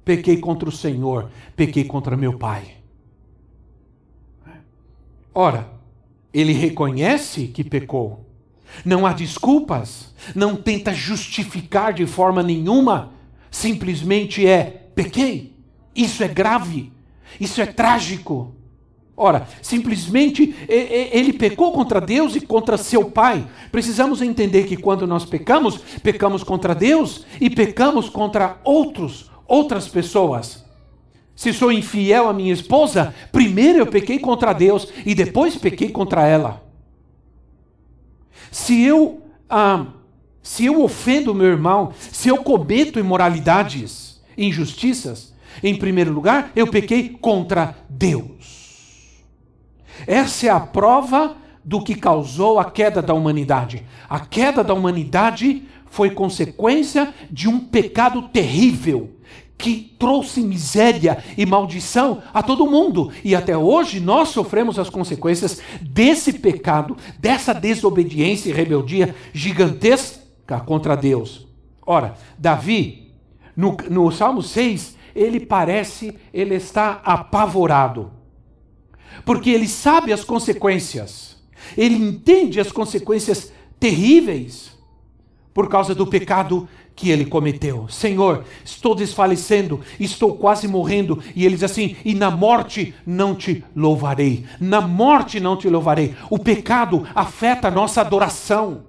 pequei 0.03 0.37
contra 0.37 0.69
o 0.69 0.71
Senhor, 0.71 1.29
pequei 1.55 1.83
contra 1.83 2.17
meu 2.17 2.37
pai. 2.37 2.63
Ora, 5.33 5.69
ele 6.33 6.53
reconhece 6.53 7.47
que 7.47 7.63
pecou. 7.63 8.24
Não 8.83 9.05
há 9.05 9.13
desculpas, 9.13 10.13
não 10.35 10.55
tenta 10.55 10.93
justificar 10.93 11.93
de 11.93 12.05
forma 12.05 12.43
nenhuma, 12.43 13.13
simplesmente 13.49 14.45
é 14.45 14.89
pequei. 14.93 15.55
Isso 15.95 16.23
é 16.23 16.27
grave, 16.27 16.91
isso 17.39 17.61
é 17.61 17.65
trágico. 17.65 18.53
Ora, 19.17 19.47
simplesmente 19.61 20.53
ele 20.67 21.31
pecou 21.31 21.71
contra 21.71 22.01
Deus 22.01 22.35
e 22.35 22.41
contra 22.41 22.75
seu 22.75 23.11
pai. 23.11 23.47
Precisamos 23.71 24.21
entender 24.21 24.65
que 24.65 24.75
quando 24.75 25.07
nós 25.07 25.23
pecamos, 25.23 25.77
pecamos 26.03 26.43
contra 26.43 26.75
Deus 26.75 27.25
e 27.39 27.49
pecamos 27.49 28.09
contra 28.09 28.59
outros, 28.61 29.31
outras 29.47 29.87
pessoas. 29.87 30.65
Se 31.33 31.53
sou 31.53 31.71
infiel 31.71 32.27
à 32.27 32.33
minha 32.33 32.53
esposa, 32.53 33.15
primeiro 33.31 33.79
eu 33.79 33.87
pequei 33.87 34.19
contra 34.19 34.51
Deus 34.51 34.89
e 35.05 35.15
depois 35.15 35.55
pequei 35.55 35.89
contra 35.89 36.27
ela. 36.27 36.64
Se 38.55 38.81
eu 38.81 39.21
ah, 39.49 39.87
se 40.41 40.63
eu 40.63 40.81
ofendo 40.81 41.35
meu 41.35 41.47
irmão, 41.47 41.91
se 41.99 42.29
eu 42.29 42.37
cometo 42.37 42.97
imoralidades, 42.97 44.21
injustiças, 44.37 45.33
em 45.61 45.75
primeiro 45.75 46.13
lugar, 46.13 46.53
eu 46.55 46.65
pequei 46.65 47.09
contra 47.09 47.75
Deus. 47.89 49.25
Essa 50.07 50.47
é 50.47 50.49
a 50.49 50.59
prova 50.61 51.35
do 51.65 51.83
que 51.83 51.95
causou 51.95 52.57
a 52.57 52.71
queda 52.71 53.01
da 53.01 53.13
humanidade. 53.13 53.85
A 54.09 54.21
queda 54.21 54.63
da 54.63 54.73
humanidade 54.73 55.63
foi 55.87 56.11
consequência 56.11 57.13
de 57.29 57.49
um 57.49 57.59
pecado 57.59 58.21
terrível 58.29 59.14
que 59.57 59.95
trouxe 59.97 60.41
miséria 60.41 61.23
e 61.37 61.45
maldição 61.45 62.21
a 62.33 62.43
todo 62.43 62.69
mundo. 62.69 63.11
E 63.23 63.35
até 63.35 63.57
hoje 63.57 63.99
nós 63.99 64.29
sofremos 64.29 64.77
as 64.77 64.89
consequências 64.89 65.61
desse 65.81 66.33
pecado, 66.33 66.97
dessa 67.19 67.53
desobediência 67.53 68.49
e 68.49 68.53
rebeldia 68.53 69.15
gigantesca 69.33 70.59
contra 70.65 70.95
Deus. 70.95 71.47
Ora, 71.85 72.15
Davi, 72.37 73.13
no, 73.55 73.77
no 73.89 74.11
Salmo 74.11 74.41
6, 74.41 74.97
ele 75.15 75.39
parece, 75.39 76.17
ele 76.33 76.55
está 76.55 77.01
apavorado 77.03 78.11
porque 79.23 79.49
ele 79.49 79.67
sabe 79.67 80.11
as 80.11 80.23
consequências, 80.23 81.37
ele 81.77 81.95
entende 81.95 82.59
as 82.59 82.71
consequências 82.71 83.53
terríveis 83.79 84.71
por 85.53 85.69
causa 85.69 85.95
do 85.95 86.05
pecado 86.05 86.67
que 86.95 87.09
ele 87.09 87.25
cometeu. 87.25 87.87
Senhor, 87.89 88.45
estou 88.63 88.95
desfalecendo, 88.95 89.81
estou 89.99 90.35
quase 90.35 90.67
morrendo. 90.67 91.21
E 91.35 91.45
ele 91.45 91.55
diz 91.55 91.63
assim: 91.63 91.95
e 92.05 92.15
na 92.15 92.31
morte 92.31 92.93
não 93.05 93.35
te 93.35 93.63
louvarei, 93.75 94.45
na 94.59 94.81
morte 94.81 95.39
não 95.39 95.57
te 95.57 95.67
louvarei. 95.69 96.15
O 96.29 96.39
pecado 96.39 97.05
afeta 97.13 97.67
a 97.67 97.71
nossa 97.71 98.01
adoração. 98.01 98.85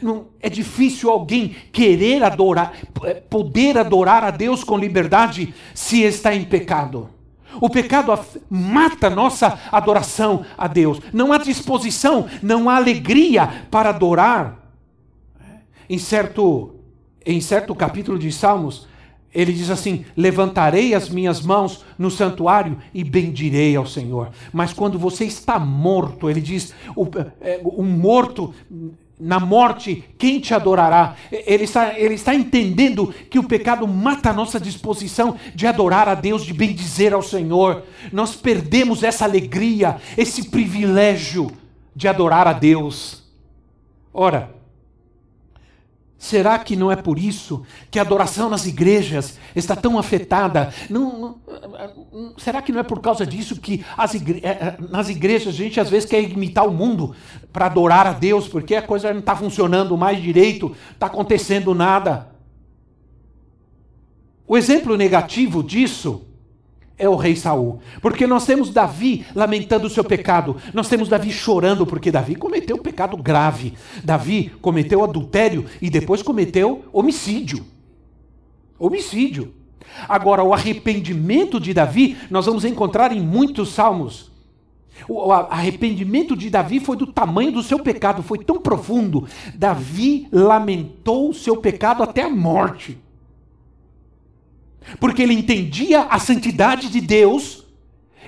Não, 0.00 0.28
é 0.40 0.48
difícil 0.48 1.10
alguém 1.10 1.54
querer 1.70 2.22
adorar, 2.22 2.72
poder 3.28 3.76
adorar 3.76 4.24
a 4.24 4.30
Deus 4.30 4.64
com 4.64 4.78
liberdade 4.78 5.52
se 5.74 6.02
está 6.02 6.34
em 6.34 6.44
pecado. 6.44 7.10
O 7.60 7.68
pecado 7.68 8.18
mata 8.48 9.10
nossa 9.10 9.60
adoração 9.70 10.44
a 10.56 10.66
Deus. 10.66 11.00
Não 11.12 11.32
há 11.32 11.38
disposição, 11.38 12.26
não 12.42 12.68
há 12.68 12.76
alegria 12.76 13.66
para 13.70 13.90
adorar. 13.90 14.58
Em 15.88 15.98
certo, 15.98 16.74
em 17.24 17.40
certo 17.40 17.74
capítulo 17.74 18.18
de 18.18 18.30
Salmos, 18.30 18.86
ele 19.34 19.52
diz 19.52 19.68
assim: 19.70 20.04
Levantarei 20.16 20.94
as 20.94 21.08
minhas 21.08 21.40
mãos 21.40 21.84
no 21.98 22.10
santuário 22.10 22.78
e 22.92 23.02
bendirei 23.02 23.74
ao 23.74 23.86
Senhor. 23.86 24.30
Mas 24.52 24.72
quando 24.72 24.98
você 24.98 25.24
está 25.24 25.58
morto, 25.58 26.30
ele 26.30 26.40
diz: 26.40 26.72
o, 26.94 27.06
é, 27.40 27.60
o 27.64 27.82
morto 27.82 28.54
na 29.18 29.38
morte, 29.38 30.04
quem 30.18 30.40
te 30.40 30.52
adorará? 30.54 31.16
Ele 31.30 31.64
está, 31.64 31.98
ele 31.98 32.14
está 32.14 32.34
entendendo 32.34 33.14
que 33.30 33.38
o 33.38 33.44
pecado 33.44 33.86
mata 33.86 34.30
a 34.30 34.32
nossa 34.32 34.60
disposição 34.60 35.36
de 35.54 35.66
adorar 35.66 36.08
a 36.08 36.14
Deus, 36.14 36.44
de 36.44 36.52
bendizer 36.52 37.14
ao 37.14 37.22
Senhor. 37.22 37.84
Nós 38.12 38.34
perdemos 38.34 39.02
essa 39.02 39.24
alegria, 39.24 39.96
esse 40.16 40.50
privilégio 40.50 41.50
de 41.94 42.08
adorar 42.08 42.46
a 42.48 42.52
Deus. 42.52 43.22
Ora, 44.12 44.50
Será 46.24 46.58
que 46.58 46.74
não 46.74 46.90
é 46.90 46.96
por 46.96 47.18
isso 47.18 47.66
que 47.90 47.98
a 47.98 48.02
adoração 48.02 48.48
nas 48.48 48.64
igrejas 48.64 49.38
está 49.54 49.76
tão 49.76 49.98
afetada? 49.98 50.72
Não, 50.88 51.38
não, 52.10 52.34
será 52.38 52.62
que 52.62 52.72
não 52.72 52.80
é 52.80 52.82
por 52.82 52.98
causa 53.02 53.26
disso 53.26 53.60
que 53.60 53.84
igre 54.14 54.40
é, 54.42 54.48
é, 54.48 54.76
nas 54.88 55.10
igrejas 55.10 55.48
a 55.48 55.56
gente 55.58 55.78
às 55.78 55.90
vezes 55.90 56.08
quer 56.08 56.22
imitar 56.22 56.66
o 56.66 56.72
mundo 56.72 57.14
para 57.52 57.66
adorar 57.66 58.06
a 58.06 58.12
Deus, 58.12 58.48
porque 58.48 58.74
a 58.74 58.80
coisa 58.80 59.12
não 59.12 59.20
está 59.20 59.36
funcionando 59.36 59.98
mais 59.98 60.22
direito, 60.22 60.74
está 60.94 61.08
acontecendo 61.08 61.74
nada? 61.74 62.30
O 64.48 64.56
exemplo 64.56 64.96
negativo 64.96 65.62
disso 65.62 66.22
é 66.98 67.08
o 67.08 67.16
rei 67.16 67.34
Saul. 67.34 67.80
Porque 68.00 68.26
nós 68.26 68.46
temos 68.46 68.70
Davi 68.70 69.26
lamentando 69.34 69.86
o 69.86 69.90
seu 69.90 70.04
pecado. 70.04 70.56
Nós 70.72 70.88
temos 70.88 71.08
Davi 71.08 71.30
chorando 71.30 71.86
porque 71.86 72.10
Davi 72.10 72.34
cometeu 72.34 72.76
um 72.76 72.82
pecado 72.82 73.16
grave. 73.16 73.74
Davi 74.02 74.52
cometeu 74.60 75.02
adultério 75.02 75.66
e 75.82 75.90
depois 75.90 76.22
cometeu 76.22 76.84
homicídio. 76.92 77.64
Homicídio. 78.78 79.52
Agora, 80.08 80.42
o 80.42 80.54
arrependimento 80.54 81.60
de 81.60 81.74
Davi, 81.74 82.16
nós 82.30 82.46
vamos 82.46 82.64
encontrar 82.64 83.12
em 83.12 83.20
muitos 83.20 83.70
salmos. 83.70 84.32
O 85.08 85.32
arrependimento 85.32 86.36
de 86.36 86.48
Davi 86.48 86.78
foi 86.78 86.96
do 86.96 87.06
tamanho 87.06 87.50
do 87.50 87.62
seu 87.62 87.80
pecado, 87.80 88.22
foi 88.22 88.38
tão 88.38 88.60
profundo. 88.60 89.26
Davi 89.54 90.28
lamentou 90.30 91.30
o 91.30 91.34
seu 91.34 91.56
pecado 91.56 92.02
até 92.02 92.22
a 92.22 92.30
morte 92.30 93.03
porque 94.98 95.22
ele 95.22 95.34
entendia 95.34 96.02
a 96.02 96.18
santidade 96.18 96.88
de 96.88 97.00
Deus 97.00 97.64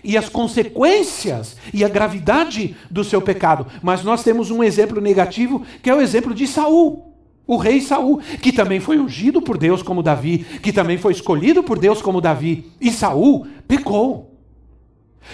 e 0.02 0.16
as 0.16 0.28
consequências 0.28 1.56
e 1.74 1.84
a 1.84 1.88
gravidade 1.88 2.76
do 2.90 3.02
seu 3.02 3.20
pecado. 3.20 3.66
Mas 3.82 4.04
nós 4.04 4.22
temos 4.22 4.50
um 4.50 4.62
exemplo 4.62 5.00
negativo, 5.00 5.62
que 5.82 5.90
é 5.90 5.94
o 5.94 6.00
exemplo 6.00 6.34
de 6.34 6.46
Saul. 6.46 7.12
O 7.46 7.56
rei 7.56 7.80
Saul, 7.80 8.20
que 8.40 8.52
também 8.52 8.80
foi 8.80 8.98
ungido 8.98 9.40
por 9.40 9.56
Deus 9.56 9.82
como 9.82 10.02
Davi, 10.02 10.38
que 10.62 10.72
também 10.72 10.98
foi 10.98 11.12
escolhido 11.12 11.62
por 11.62 11.78
Deus 11.78 12.02
como 12.02 12.20
Davi, 12.20 12.72
e 12.80 12.90
Saul 12.90 13.46
pecou. 13.68 14.35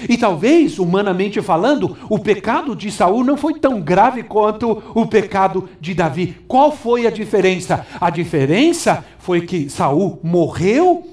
E 0.08 0.16
talvez, 0.16 0.78
humanamente 0.78 1.40
falando, 1.42 1.96
o 2.08 2.18
pecado 2.18 2.74
de 2.74 2.90
Saul 2.90 3.24
não 3.24 3.36
foi 3.36 3.58
tão 3.58 3.80
grave 3.80 4.22
quanto 4.22 4.82
o 4.94 5.06
pecado 5.06 5.68
de 5.80 5.94
Davi. 5.94 6.36
Qual 6.48 6.72
foi 6.72 7.06
a 7.06 7.10
diferença? 7.10 7.86
A 8.00 8.10
diferença 8.10 9.04
foi 9.18 9.42
que 9.42 9.68
Saul 9.68 10.18
morreu 10.22 11.06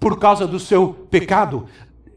por 0.00 0.18
causa 0.18 0.46
do 0.46 0.58
seu 0.58 1.06
pecado. 1.10 1.66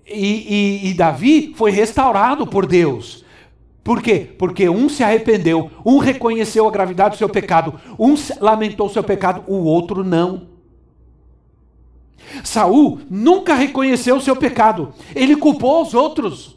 E, 0.07 0.81
e, 0.83 0.89
e 0.89 0.93
Davi 0.93 1.53
foi 1.55 1.71
restaurado 1.71 2.45
por 2.45 2.65
Deus. 2.65 3.23
Por 3.83 4.01
quê? 4.01 4.29
Porque 4.37 4.69
um 4.69 4.87
se 4.87 5.03
arrependeu, 5.03 5.71
um 5.83 5.97
reconheceu 5.97 6.67
a 6.67 6.71
gravidade 6.71 7.15
do 7.15 7.17
seu 7.17 7.29
pecado, 7.29 7.73
um 7.97 8.15
lamentou 8.39 8.85
o 8.85 8.89
seu 8.89 9.03
pecado, 9.03 9.43
o 9.47 9.63
outro 9.63 10.03
não. 10.03 10.50
Saul 12.43 13.01
nunca 13.09 13.55
reconheceu 13.55 14.17
o 14.17 14.21
seu 14.21 14.35
pecado, 14.35 14.93
ele 15.15 15.35
culpou 15.35 15.81
os 15.81 15.93
outros. 15.93 16.55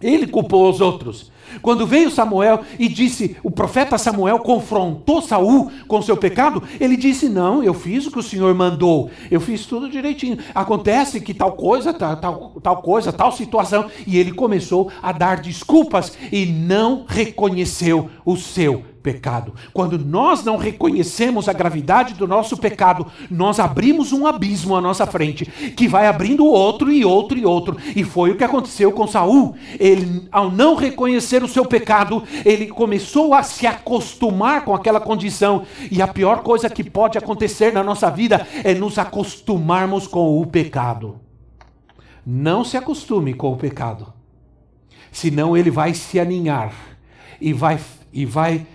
Ele 0.00 0.26
culpou 0.26 0.68
os 0.68 0.80
outros. 0.80 1.32
Quando 1.62 1.86
veio 1.86 2.10
Samuel 2.10 2.60
e 2.78 2.88
disse, 2.88 3.36
o 3.42 3.50
profeta 3.50 3.98
Samuel 3.98 4.38
confrontou 4.40 5.22
Saul 5.22 5.70
com 5.86 6.02
seu 6.02 6.16
pecado, 6.16 6.62
ele 6.80 6.96
disse: 6.96 7.28
Não, 7.28 7.62
eu 7.62 7.74
fiz 7.74 8.06
o 8.06 8.10
que 8.10 8.18
o 8.18 8.22
Senhor 8.22 8.54
mandou, 8.54 9.10
eu 9.30 9.40
fiz 9.40 9.66
tudo 9.66 9.88
direitinho. 9.88 10.38
Acontece 10.54 11.20
que 11.20 11.34
tal 11.34 11.52
coisa, 11.52 11.92
tal, 11.92 12.16
tal, 12.16 12.52
tal 12.62 12.76
coisa, 12.82 13.12
tal 13.12 13.32
situação. 13.32 13.86
E 14.06 14.18
ele 14.18 14.32
começou 14.32 14.90
a 15.02 15.12
dar 15.12 15.40
desculpas 15.40 16.16
e 16.32 16.46
não 16.46 17.04
reconheceu 17.06 18.10
o 18.24 18.36
seu 18.36 18.84
pecado. 19.06 19.54
Quando 19.72 19.96
nós 19.96 20.42
não 20.42 20.56
reconhecemos 20.56 21.48
a 21.48 21.52
gravidade 21.52 22.14
do 22.14 22.26
nosso 22.26 22.56
pecado, 22.56 23.06
nós 23.30 23.60
abrimos 23.60 24.12
um 24.12 24.26
abismo 24.26 24.74
à 24.74 24.80
nossa 24.80 25.06
frente, 25.06 25.46
que 25.76 25.86
vai 25.86 26.08
abrindo 26.08 26.44
outro 26.44 26.90
e 26.90 27.04
outro 27.04 27.38
e 27.38 27.46
outro. 27.46 27.76
E 27.94 28.02
foi 28.02 28.32
o 28.32 28.36
que 28.36 28.42
aconteceu 28.42 28.90
com 28.90 29.06
Saul. 29.06 29.54
Ele, 29.78 30.26
ao 30.32 30.50
não 30.50 30.74
reconhecer 30.74 31.35
o 31.44 31.48
seu 31.48 31.64
pecado, 31.64 32.22
ele 32.44 32.66
começou 32.66 33.34
a 33.34 33.42
se 33.42 33.66
acostumar 33.66 34.64
com 34.64 34.74
aquela 34.74 35.00
condição. 35.00 35.66
E 35.90 36.00
a 36.00 36.08
pior 36.08 36.42
coisa 36.42 36.68
que 36.70 36.84
pode 36.84 37.18
acontecer 37.18 37.72
na 37.72 37.82
nossa 37.82 38.10
vida 38.10 38.46
é 38.64 38.74
nos 38.74 38.98
acostumarmos 38.98 40.06
com 40.06 40.40
o 40.40 40.46
pecado. 40.46 41.20
Não 42.24 42.64
se 42.64 42.76
acostume 42.76 43.34
com 43.34 43.52
o 43.52 43.56
pecado, 43.56 44.12
senão 45.12 45.56
ele 45.56 45.70
vai 45.70 45.94
se 45.94 46.18
aninhar 46.18 46.74
e 47.40 47.52
vai 47.52 47.78
e 48.12 48.24
vai 48.24 48.66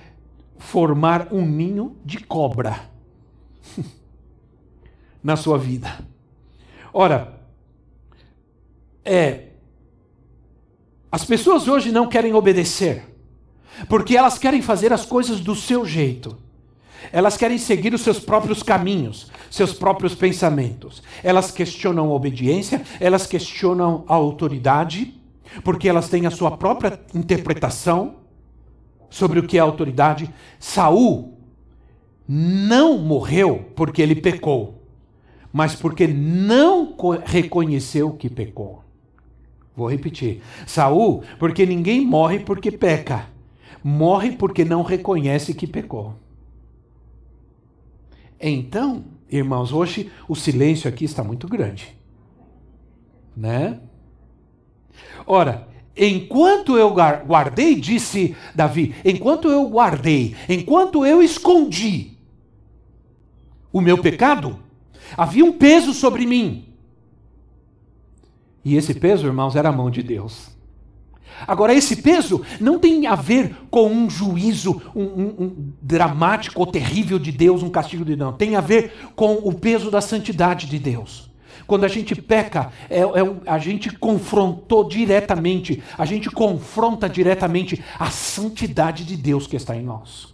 formar 0.58 1.28
um 1.32 1.46
ninho 1.46 1.98
de 2.06 2.20
cobra 2.20 2.80
na 5.22 5.36
sua 5.36 5.58
vida. 5.58 6.00
Ora, 6.94 7.42
é, 9.04 9.51
as 11.12 11.26
pessoas 11.26 11.68
hoje 11.68 11.92
não 11.92 12.08
querem 12.08 12.34
obedecer, 12.34 13.04
porque 13.90 14.16
elas 14.16 14.38
querem 14.38 14.62
fazer 14.62 14.94
as 14.94 15.06
coisas 15.06 15.42
do 15.42 15.56
seu 15.56 15.86
jeito. 15.86 16.38
Elas 17.12 17.36
querem 17.36 17.58
seguir 17.58 17.94
os 17.94 18.02
seus 18.02 18.20
próprios 18.20 18.64
caminhos, 18.64 19.30
seus 19.50 19.74
próprios 19.74 20.16
pensamentos. 20.16 21.02
Elas 21.24 21.52
questionam 21.52 22.10
a 22.10 22.14
obediência, 22.14 22.82
elas 23.00 23.26
questionam 23.26 24.06
a 24.08 24.14
autoridade, 24.14 25.14
porque 25.64 25.90
elas 25.90 26.08
têm 26.08 26.26
a 26.26 26.32
sua 26.32 26.52
própria 26.52 27.00
interpretação 27.14 28.16
sobre 29.10 29.40
o 29.40 29.44
que 29.44 29.58
é 29.58 29.60
autoridade. 29.60 30.34
Saul 30.60 31.38
não 32.28 32.98
morreu 33.00 33.72
porque 33.76 34.02
ele 34.02 34.16
pecou, 34.16 34.82
mas 35.52 35.76
porque 35.76 36.08
não 36.08 36.96
reconheceu 37.26 38.14
que 38.14 38.30
pecou. 38.30 38.81
Vou 39.76 39.90
repetir. 39.90 40.42
Saul, 40.68 41.24
porque 41.40 41.66
ninguém 41.66 42.06
morre 42.06 42.40
porque 42.40 42.72
peca. 42.72 43.30
Morre 43.84 44.32
porque 44.34 44.64
não 44.64 44.84
reconhece 44.84 45.54
que 45.54 45.66
pecou. 45.66 46.16
Então, 48.40 49.04
irmãos, 49.30 49.72
hoje 49.72 50.12
o 50.28 50.36
silêncio 50.36 50.90
aqui 50.90 51.06
está 51.06 51.24
muito 51.24 51.48
grande. 51.48 51.96
Né? 53.36 53.80
Ora, 55.26 55.68
enquanto 55.96 56.78
eu 56.78 56.94
guardei, 56.94 57.76
disse 57.76 58.36
Davi, 58.54 58.96
enquanto 59.06 59.48
eu 59.48 59.68
guardei, 59.70 60.36
enquanto 60.50 61.06
eu 61.06 61.22
escondi 61.22 62.18
o 63.72 63.80
meu 63.80 64.00
pecado, 64.00 64.60
havia 65.16 65.46
um 65.46 65.54
peso 65.54 65.94
sobre 65.94 66.26
mim. 66.26 66.71
E 68.64 68.76
esse 68.76 68.94
peso, 68.94 69.26
irmãos, 69.26 69.56
era 69.56 69.70
a 69.70 69.72
mão 69.72 69.90
de 69.90 70.04
Deus. 70.04 70.52
Agora, 71.48 71.74
esse 71.74 71.98
peso 71.98 72.42
não 72.60 72.78
tem 72.78 73.08
a 73.08 73.16
ver 73.16 73.56
com 73.70 73.88
um 73.88 74.10
juízo 74.10 74.82
um, 74.96 75.04
um, 75.04 75.36
um 75.40 75.74
dramático 75.82 76.60
ou 76.60 76.68
terrível 76.68 77.18
de 77.18 77.32
Deus, 77.32 77.64
um 77.64 77.70
castigo 77.70 78.06
de 78.06 78.16
Deus. 78.16 78.36
Tem 78.38 78.56
a 78.56 78.62
ver 78.62 78.94
com 79.16 79.34
o 79.34 79.54
peso 79.54 79.90
da 79.90 80.02
santidade 80.02 80.68
de 80.68 80.78
Deus. 80.78 81.32
Quando 81.66 81.84
a 81.86 81.88
gente 81.88 82.16
peca, 82.16 82.72
é, 82.90 83.00
é, 83.00 83.06
a 83.46 83.58
gente 83.58 83.90
confrontou 83.98 84.88
diretamente, 84.88 85.82
a 85.98 86.06
gente 86.06 86.30
confronta 86.30 87.08
diretamente 87.08 87.82
a 87.98 88.10
santidade 88.10 89.06
de 89.06 89.16
Deus 89.16 89.48
que 89.48 89.56
está 89.56 89.76
em 89.76 89.84
nós. 89.84 90.34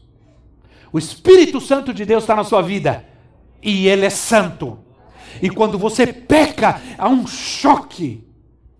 O 0.91 0.97
Espírito 0.97 1.61
Santo 1.61 1.93
de 1.93 2.05
Deus 2.05 2.23
está 2.23 2.35
na 2.35 2.43
sua 2.43 2.61
vida 2.61 3.05
e 3.61 3.87
ele 3.87 4.05
é 4.05 4.09
santo. 4.09 4.79
E 5.41 5.49
quando 5.49 5.77
você 5.77 6.07
peca, 6.07 6.81
há 6.97 7.09
um 7.09 7.25
choque, 7.27 8.27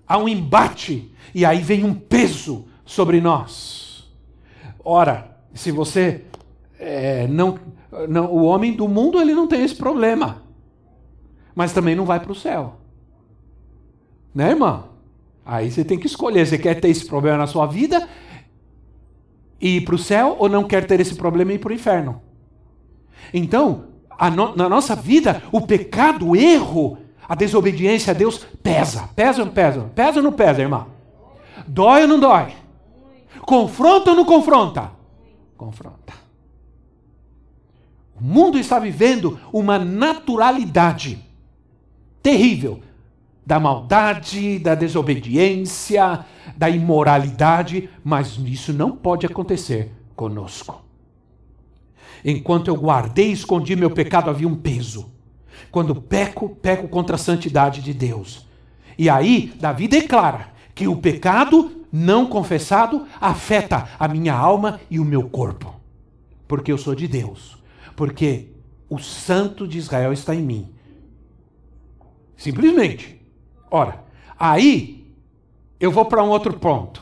há 0.08 0.18
um 0.18 0.28
embate, 0.28 1.12
e 1.34 1.46
aí 1.46 1.62
vem 1.62 1.84
um 1.84 1.94
peso 1.94 2.66
sobre 2.86 3.22
nós. 3.22 4.10
Ora, 4.84 5.38
se 5.54 5.72
você 5.72 6.24
é, 6.80 7.28
não, 7.28 7.60
não, 8.08 8.32
o 8.32 8.44
homem 8.44 8.74
do 8.74 8.88
mundo 8.88 9.20
ele 9.20 9.34
não 9.34 9.48
tem 9.48 9.64
esse 9.64 9.76
problema, 9.76 10.44
mas 11.54 11.74
também 11.74 11.96
não 11.96 12.06
vai 12.06 12.20
para 12.20 12.32
o 12.32 12.36
céu, 12.36 12.78
né, 14.34 14.52
irmão? 14.52 14.90
Aí 15.46 15.72
você 15.72 15.84
tem 15.84 15.98
que 15.98 16.08
escolher: 16.08 16.46
você 16.46 16.58
quer 16.58 16.80
ter 16.80 16.90
esse 16.90 17.06
problema 17.06 17.38
na 17.38 17.48
sua 17.48 17.66
vida 17.66 18.08
e 19.60 19.78
ir 19.78 19.82
para 19.82 19.96
o 19.96 20.00
céu 20.00 20.36
ou 20.40 20.48
não 20.48 20.66
quer 20.66 20.86
ter 20.86 21.00
esse 21.00 21.16
problema 21.16 21.52
e 21.52 21.56
ir 21.56 21.60
para 21.60 21.72
o 21.72 21.74
inferno? 21.74 22.22
Então, 23.34 23.86
no, 24.32 24.56
na 24.56 24.68
nossa 24.68 24.96
vida, 24.96 25.44
o 25.52 25.62
pecado, 25.62 26.30
o 26.30 26.36
erro, 26.36 26.98
a 27.28 27.36
desobediência 27.36 28.12
a 28.12 28.14
Deus 28.14 28.46
pesa. 28.64 29.10
Pesa 29.16 29.42
ou 29.42 29.46
não 29.46 29.54
pesa? 29.54 29.82
Pesa 29.94 30.18
ou 30.18 30.24
não 30.24 30.32
pesa, 30.32 30.62
irmão? 30.62 30.88
Dói 31.68 32.02
ou 32.04 32.08
não 32.08 32.20
dói? 32.20 32.54
Confronta 33.42 34.12
ou 34.12 34.16
não 34.16 34.26
confronta? 34.26 34.92
Confronta. 35.56 36.14
O 38.20 38.24
mundo 38.24 38.58
está 38.58 38.80
vivendo 38.80 39.40
uma 39.54 39.78
naturalidade 39.78 41.24
terrível 42.22 42.82
da 43.46 43.60
maldade, 43.60 44.60
da 44.60 44.76
desobediência, 44.76 46.26
da 46.58 46.70
imoralidade, 46.70 47.90
mas 48.04 48.38
isso 48.38 48.74
não 48.74 48.92
pode 48.92 49.26
acontecer 49.26 49.94
conosco. 50.16 50.87
Enquanto 52.30 52.68
eu 52.68 52.76
guardei 52.76 53.30
e 53.30 53.32
escondi 53.32 53.74
meu 53.74 53.90
pecado, 53.90 54.30
havia 54.30 54.50
um 54.50 54.56
peso. 54.56 55.10
Quando 55.72 55.96
peco, 55.96 56.50
peco 56.50 56.90
contra 56.90 57.16
a 57.16 57.18
santidade 57.18 57.82
de 57.82 57.94
Deus. 57.94 58.46
E 58.98 59.10
aí, 59.10 59.54
Davi 59.58 59.88
declara 59.88 60.50
que 60.76 60.90
o 60.90 60.98
pecado 60.98 61.86
não 61.90 62.28
confessado 62.28 63.08
afeta 63.22 63.88
a 63.98 64.10
minha 64.10 64.34
alma 64.34 64.78
e 64.92 65.00
o 65.00 65.06
meu 65.06 65.30
corpo. 65.30 65.74
Porque 66.50 66.70
eu 66.70 66.78
sou 66.78 66.94
de 66.94 67.08
Deus. 67.08 67.58
Porque 67.96 68.50
o 68.90 69.00
Santo 69.00 69.66
de 69.66 69.78
Israel 69.78 70.12
está 70.12 70.36
em 70.36 70.42
mim. 70.42 70.70
Simplesmente. 72.36 73.22
Ora, 73.72 74.04
aí 74.38 75.16
eu 75.80 75.92
vou 75.92 76.04
para 76.04 76.22
um 76.22 76.30
outro 76.30 76.60
ponto. 76.60 77.02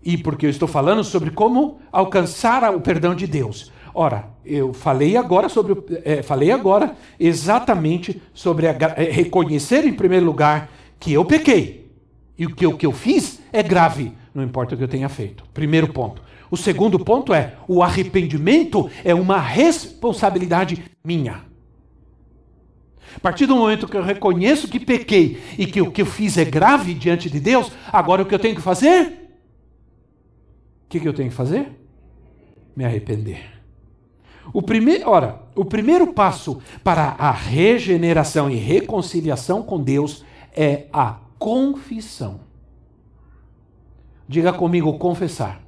E 0.00 0.16
porque 0.16 0.46
eu 0.46 0.50
estou 0.50 0.68
falando 0.68 1.02
sobre 1.02 1.32
como 1.32 1.80
alcançar 1.90 2.72
o 2.72 2.80
perdão 2.80 3.16
de 3.16 3.26
Deus. 3.26 3.72
Ora, 3.94 4.30
eu 4.44 4.72
falei 4.72 5.16
agora 5.16 5.48
sobre, 5.48 5.76
é, 6.04 6.22
falei 6.22 6.50
agora 6.50 6.96
exatamente 7.20 8.20
sobre 8.32 8.66
a, 8.66 8.76
é, 8.96 9.10
reconhecer 9.10 9.84
em 9.84 9.92
primeiro 9.92 10.24
lugar 10.24 10.70
que 10.98 11.12
eu 11.12 11.24
pequei 11.24 11.90
e 12.38 12.46
que, 12.46 12.66
o 12.66 12.76
que 12.76 12.86
eu 12.86 12.92
fiz 12.92 13.40
é 13.52 13.62
grave, 13.62 14.12
não 14.34 14.42
importa 14.42 14.74
o 14.74 14.78
que 14.78 14.84
eu 14.84 14.88
tenha 14.88 15.08
feito. 15.08 15.44
Primeiro 15.52 15.92
ponto. 15.92 16.22
O 16.50 16.56
segundo 16.56 16.98
ponto 16.98 17.34
é 17.34 17.54
o 17.68 17.82
arrependimento 17.82 18.90
é 19.04 19.14
uma 19.14 19.38
responsabilidade 19.38 20.82
minha. 21.04 21.44
A 23.14 23.20
partir 23.20 23.44
do 23.44 23.56
momento 23.56 23.86
que 23.86 23.96
eu 23.96 24.02
reconheço 24.02 24.68
que 24.68 24.80
pequei 24.80 25.42
e 25.58 25.66
que 25.66 25.82
o 25.82 25.90
que 25.90 26.00
eu 26.00 26.06
fiz 26.06 26.38
é 26.38 26.44
grave 26.44 26.94
diante 26.94 27.28
de 27.28 27.38
Deus, 27.38 27.70
agora 27.92 28.22
o 28.22 28.26
que 28.26 28.34
eu 28.34 28.38
tenho 28.38 28.54
que 28.54 28.62
fazer? 28.62 29.30
O 30.84 30.88
que, 30.88 31.00
que 31.00 31.08
eu 31.08 31.12
tenho 31.12 31.28
que 31.28 31.34
fazer? 31.34 31.68
Me 32.74 32.84
arrepender. 32.84 33.51
O 34.52 34.62
primeiro, 34.62 35.08
ora, 35.08 35.42
o 35.54 35.64
primeiro 35.64 36.12
passo 36.12 36.60
para 36.82 37.14
a 37.18 37.30
regeneração 37.30 38.50
e 38.50 38.56
reconciliação 38.56 39.62
com 39.62 39.82
Deus 39.82 40.24
é 40.54 40.86
a 40.92 41.16
confissão. 41.38 42.40
Diga 44.26 44.52
comigo, 44.52 44.98
confessar. 44.98 45.60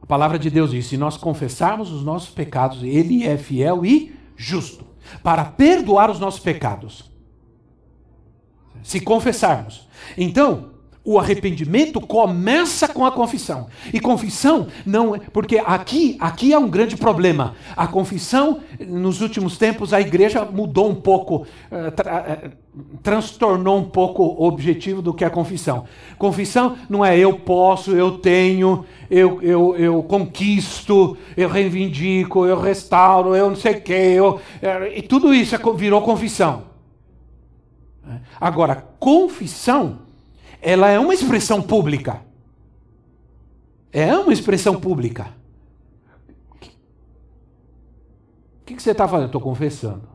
A 0.00 0.06
palavra 0.06 0.38
de 0.38 0.48
Deus 0.48 0.70
diz: 0.70 0.86
se 0.86 0.96
nós 0.96 1.16
confessarmos 1.16 1.90
os 1.90 2.04
nossos 2.04 2.30
pecados, 2.30 2.82
Ele 2.82 3.26
é 3.26 3.36
fiel 3.36 3.84
e 3.84 4.14
justo 4.36 4.86
para 5.22 5.44
perdoar 5.44 6.10
os 6.10 6.18
nossos 6.18 6.40
pecados. 6.40 7.10
Se 8.82 9.00
confessarmos. 9.00 9.88
Então, 10.16 10.75
o 11.06 11.20
arrependimento 11.20 12.00
começa 12.00 12.88
com 12.88 13.06
a 13.06 13.12
confissão. 13.12 13.68
E 13.94 14.00
confissão 14.00 14.66
não 14.84 15.14
é. 15.14 15.20
Porque 15.32 15.62
aqui, 15.64 16.16
aqui 16.18 16.52
é 16.52 16.58
um 16.58 16.68
grande 16.68 16.96
problema. 16.96 17.54
A 17.76 17.86
confissão, 17.86 18.58
nos 18.80 19.20
últimos 19.20 19.56
tempos, 19.56 19.92
a 19.92 20.00
igreja 20.00 20.44
mudou 20.44 20.90
um 20.90 20.96
pouco, 20.96 21.46
uh, 21.70 21.92
tra, 21.92 22.50
uh, 22.74 22.80
transtornou 23.04 23.78
um 23.78 23.84
pouco 23.84 24.24
o 24.24 24.48
objetivo 24.48 25.00
do 25.00 25.14
que 25.14 25.22
é 25.22 25.28
a 25.28 25.30
confissão. 25.30 25.84
Confissão 26.18 26.76
não 26.90 27.04
é 27.04 27.16
eu 27.16 27.38
posso, 27.38 27.92
eu 27.92 28.18
tenho, 28.18 28.84
eu, 29.08 29.40
eu, 29.42 29.76
eu 29.76 30.02
conquisto, 30.02 31.16
eu 31.36 31.48
reivindico, 31.48 32.46
eu 32.46 32.60
restauro, 32.60 33.36
eu 33.36 33.48
não 33.48 33.56
sei 33.56 33.74
o 33.74 33.80
quê. 33.80 34.12
Eu, 34.16 34.30
uh, 34.34 34.40
e 34.92 35.02
tudo 35.02 35.32
isso 35.32 35.54
é, 35.54 35.58
virou 35.76 36.02
confissão. 36.02 36.64
Agora, 38.40 38.84
confissão 38.98 40.05
ela 40.66 40.90
é 40.90 40.98
uma 40.98 41.14
expressão 41.14 41.62
pública. 41.62 42.22
É 43.92 44.12
uma 44.18 44.32
expressão 44.32 44.80
pública. 44.80 45.28
O 46.50 46.56
que, 48.66 48.74
que, 48.74 48.82
você 48.82 48.90
está 48.90 49.06
fazendo? 49.06 49.26
Estou 49.26 49.40
confessando. 49.40 50.08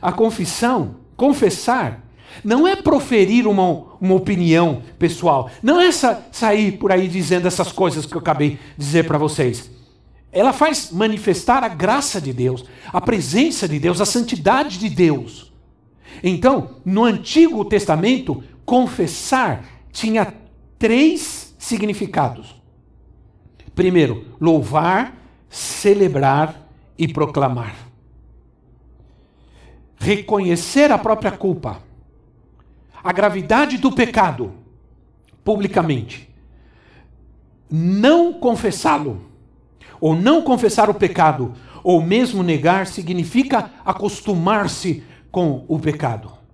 A 0.00 0.12
confissão, 0.12 0.98
confessar, 1.16 2.00
não 2.44 2.64
é 2.64 2.76
proferir 2.76 3.48
uma, 3.48 3.96
uma 4.00 4.14
opinião 4.14 4.84
pessoal. 4.96 5.50
Não 5.60 5.80
é 5.80 5.88
essa, 5.88 6.24
sair 6.30 6.78
por 6.78 6.92
aí 6.92 7.08
dizendo 7.08 7.48
essas 7.48 7.72
coisas 7.72 8.06
que 8.06 8.14
eu 8.14 8.20
acabei 8.20 8.50
de 8.50 8.60
dizer 8.84 9.04
para 9.04 9.18
vocês. 9.18 9.68
Ela 10.30 10.52
faz 10.52 10.92
manifestar 10.92 11.64
a 11.64 11.68
graça 11.68 12.20
de 12.20 12.32
Deus, 12.32 12.64
a 12.92 13.00
presença 13.00 13.66
de 13.66 13.80
Deus, 13.80 14.00
a 14.00 14.06
santidade 14.06 14.78
de 14.78 14.88
Deus. 14.88 15.45
Então, 16.22 16.76
no 16.84 17.04
Antigo 17.04 17.64
Testamento, 17.64 18.42
confessar 18.64 19.64
tinha 19.92 20.32
três 20.78 21.54
significados. 21.58 22.60
Primeiro, 23.74 24.26
louvar, 24.40 25.16
celebrar 25.48 26.68
e 26.98 27.06
proclamar. 27.06 27.86
reconhecer 29.98 30.92
a 30.92 30.98
própria 30.98 31.32
culpa, 31.32 31.82
a 33.02 33.12
gravidade 33.12 33.78
do 33.78 33.90
pecado, 33.90 34.52
publicamente, 35.42 36.28
não 37.68 38.32
confessá-lo, 38.32 39.22
ou 40.00 40.14
não 40.14 40.42
confessar 40.42 40.88
o 40.88 40.94
pecado, 40.94 41.54
ou 41.82 42.02
mesmo 42.02 42.42
negar, 42.42 42.86
significa 42.86 43.70
acostumar-se 43.84 45.02
com 45.36 45.66
o 45.68 45.78
pecado. 45.78 46.45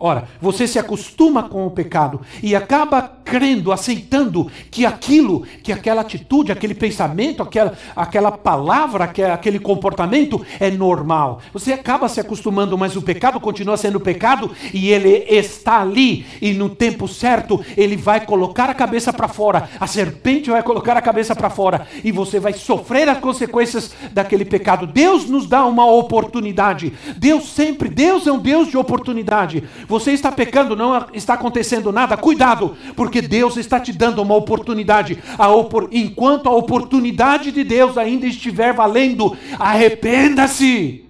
Ora, 0.00 0.28
você 0.40 0.68
se 0.68 0.78
acostuma 0.78 1.48
com 1.48 1.66
o 1.66 1.70
pecado 1.72 2.20
e 2.40 2.54
acaba 2.54 3.02
crendo, 3.02 3.72
aceitando 3.72 4.48
que 4.70 4.86
aquilo, 4.86 5.44
que 5.60 5.72
aquela 5.72 6.02
atitude, 6.02 6.52
aquele 6.52 6.72
pensamento, 6.72 7.42
aquela, 7.42 7.76
aquela 7.96 8.30
palavra, 8.30 9.12
aquele 9.34 9.58
comportamento 9.58 10.40
é 10.60 10.70
normal. 10.70 11.40
Você 11.52 11.72
acaba 11.72 12.08
se 12.08 12.20
acostumando, 12.20 12.78
mas 12.78 12.94
o 12.94 13.02
pecado 13.02 13.40
continua 13.40 13.76
sendo 13.76 13.98
pecado 13.98 14.52
e 14.72 14.88
ele 14.88 15.26
está 15.28 15.80
ali. 15.80 16.24
E 16.40 16.54
no 16.54 16.70
tempo 16.70 17.08
certo, 17.08 17.60
ele 17.76 17.96
vai 17.96 18.24
colocar 18.24 18.70
a 18.70 18.74
cabeça 18.74 19.12
para 19.12 19.26
fora. 19.26 19.68
A 19.80 19.86
serpente 19.88 20.48
vai 20.48 20.62
colocar 20.62 20.96
a 20.96 21.02
cabeça 21.02 21.34
para 21.34 21.50
fora 21.50 21.88
e 22.04 22.12
você 22.12 22.38
vai 22.38 22.52
sofrer 22.52 23.08
as 23.08 23.18
consequências 23.18 23.90
daquele 24.12 24.44
pecado. 24.44 24.86
Deus 24.86 25.28
nos 25.28 25.48
dá 25.48 25.66
uma 25.66 25.90
oportunidade. 25.90 26.92
Deus 27.16 27.48
sempre, 27.48 27.88
Deus 27.88 28.28
é 28.28 28.32
um 28.32 28.38
Deus 28.38 28.68
de 28.68 28.76
oportunidade. 28.76 29.64
Você 29.88 30.12
está 30.12 30.30
pecando, 30.30 30.76
não 30.76 31.06
está 31.14 31.32
acontecendo 31.32 31.90
nada, 31.90 32.14
cuidado, 32.14 32.76
porque 32.94 33.22
Deus 33.22 33.56
está 33.56 33.80
te 33.80 33.90
dando 33.90 34.20
uma 34.20 34.34
oportunidade. 34.34 35.18
A 35.38 35.48
opor... 35.48 35.88
Enquanto 35.90 36.46
a 36.46 36.52
oportunidade 36.52 37.50
de 37.50 37.64
Deus 37.64 37.96
ainda 37.96 38.26
estiver 38.26 38.74
valendo, 38.74 39.34
arrependa-se. 39.58 41.06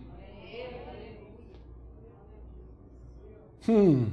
Hum. 3.69 4.07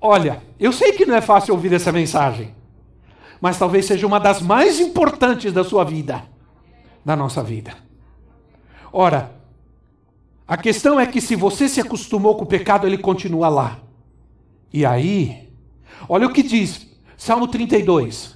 Olha, 0.00 0.42
eu 0.58 0.72
sei 0.72 0.92
que 0.92 1.04
não 1.04 1.14
é 1.14 1.20
fácil 1.20 1.52
ouvir 1.52 1.72
essa 1.74 1.92
mensagem, 1.92 2.54
mas 3.42 3.58
talvez 3.58 3.84
seja 3.84 4.06
uma 4.06 4.18
das 4.18 4.40
mais 4.40 4.80
importantes 4.80 5.52
da 5.52 5.62
sua 5.62 5.84
vida, 5.84 6.24
da 7.04 7.14
nossa 7.14 7.42
vida. 7.42 7.74
Ora, 8.90 9.37
a 10.48 10.56
questão 10.56 10.98
é 10.98 11.04
que 11.04 11.20
se 11.20 11.36
você 11.36 11.68
se 11.68 11.78
acostumou 11.78 12.34
com 12.34 12.44
o 12.44 12.46
pecado, 12.46 12.86
ele 12.86 12.96
continua 12.96 13.50
lá. 13.50 13.80
E 14.72 14.86
aí, 14.86 15.50
olha 16.08 16.26
o 16.26 16.32
que 16.32 16.42
diz, 16.42 16.88
Salmo 17.18 17.46
32, 17.46 18.34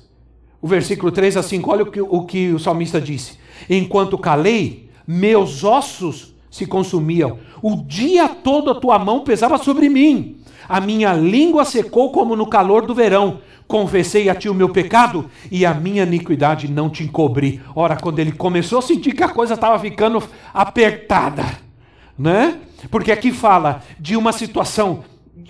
o 0.60 0.68
versículo 0.68 1.10
3 1.10 1.38
a 1.38 1.42
5, 1.42 1.70
olha 1.70 1.84
o 1.84 1.90
que 1.90 2.02
o, 2.02 2.24
que 2.26 2.52
o 2.52 2.58
salmista 2.58 3.00
disse: 3.00 3.38
Enquanto 3.68 4.18
calei, 4.18 4.90
meus 5.06 5.64
ossos 5.64 6.34
se 6.50 6.66
consumiam, 6.66 7.38
o 7.62 7.76
dia 7.76 8.28
todo 8.28 8.70
a 8.70 8.74
tua 8.74 8.98
mão 8.98 9.24
pesava 9.24 9.56
sobre 9.56 9.88
mim, 9.88 10.36
a 10.68 10.82
minha 10.82 11.14
língua 11.14 11.64
secou 11.64 12.12
como 12.12 12.36
no 12.36 12.46
calor 12.46 12.86
do 12.86 12.94
verão. 12.94 13.40
Confessei 13.66 14.28
a 14.28 14.34
ti 14.34 14.50
o 14.50 14.54
meu 14.54 14.68
pecado 14.68 15.30
e 15.50 15.64
a 15.64 15.72
minha 15.72 16.02
iniquidade 16.02 16.70
não 16.70 16.90
te 16.90 17.04
encobri. 17.04 17.62
Ora, 17.74 17.96
quando 17.96 18.18
ele 18.18 18.32
começou 18.32 18.80
a 18.80 18.82
sentir 18.82 19.14
que 19.14 19.22
a 19.22 19.30
coisa 19.30 19.54
estava 19.54 19.78
ficando 19.78 20.22
apertada, 20.52 21.71
né? 22.18 22.60
Porque 22.90 23.12
aqui 23.12 23.32
fala 23.32 23.82
de 23.98 24.16
uma 24.16 24.32
situação 24.32 25.04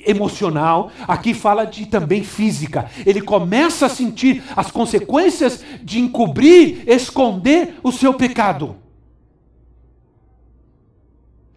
emocional, 0.05 0.91
aqui 1.07 1.35
fala 1.35 1.65
de 1.65 1.87
também 1.87 2.23
física. 2.23 2.91
Ele 3.07 3.21
começa 3.21 3.87
a 3.87 3.89
sentir 3.89 4.43
as 4.57 4.71
consequências 4.71 5.65
de 5.83 6.01
encobrir, 6.01 6.89
esconder 6.89 7.77
o 7.83 7.93
seu 7.93 8.15
pecado. 8.15 8.77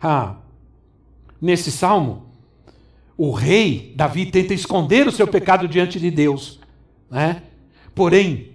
Ah, 0.02 0.36
nesse 1.41 1.72
salmo, 1.72 2.26
o 3.18 3.32
rei 3.32 3.94
Davi 3.96 4.26
tenta 4.26 4.54
esconder 4.54 5.08
o 5.08 5.12
seu 5.12 5.28
pecado 5.28 5.68
diante 5.68 6.00
de 6.00 6.12
Deus, 6.12 6.60
né? 7.10 7.44
Porém, 7.94 8.52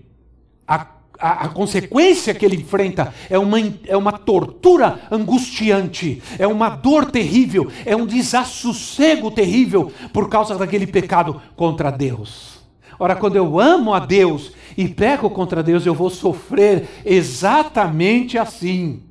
a 0.66 0.86
a, 1.20 1.44
a, 1.44 1.48
consequência 1.48 2.34
que 2.34 2.44
ele 2.44 2.56
enfrenta 2.56 3.12
é 3.28 3.38
uma, 3.38 3.58
é 3.86 3.96
uma 3.96 4.12
tortura 4.12 5.02
angustiante, 5.10 6.22
é 6.38 6.46
uma 6.46 6.70
dor 6.70 7.10
terrível, 7.10 7.70
é 7.84 7.94
um 7.94 8.06
desassossego 8.06 9.30
terrível 9.30 9.92
por 10.12 10.28
causa 10.28 10.56
daquele 10.56 10.86
pecado 10.86 11.40
contra 11.54 11.90
Deus. 11.90 12.58
Ora, 12.98 13.14
quando 13.14 13.36
eu 13.36 13.60
amo 13.60 13.92
a 13.92 13.98
Deus 13.98 14.52
e 14.76 14.88
peco 14.88 15.28
contra 15.30 15.62
Deus, 15.62 15.84
eu 15.84 15.94
vou 15.94 16.10
sofrer 16.10 16.88
exatamente 17.04 18.38
assim. 18.38 19.02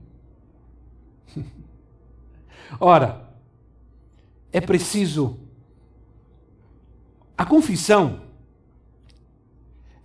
Ora, 2.79 3.29
é 4.51 4.59
preciso. 4.59 5.37
A 7.37 7.45
confissão 7.45 8.28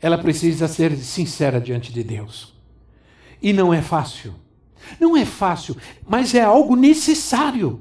ela 0.04 0.18
precisa 0.18 0.68
ser 0.68 0.94
sincera 0.98 1.58
diante 1.58 1.90
de 1.90 2.04
Deus. 2.04 2.52
E 3.40 3.54
não 3.54 3.72
é 3.72 3.80
fácil. 3.80 4.34
Não 5.00 5.16
é 5.16 5.24
fácil, 5.24 5.78
mas 6.06 6.34
é 6.34 6.42
algo 6.42 6.76
necessário. 6.76 7.80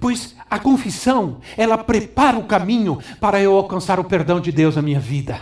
Pois 0.00 0.34
a 0.48 0.58
confissão, 0.58 1.42
ela 1.54 1.76
prepara 1.76 2.38
o 2.38 2.44
caminho 2.44 2.98
para 3.20 3.38
eu 3.38 3.54
alcançar 3.54 4.00
o 4.00 4.04
perdão 4.04 4.40
de 4.40 4.50
Deus 4.50 4.76
na 4.76 4.80
minha 4.80 4.98
vida. 4.98 5.38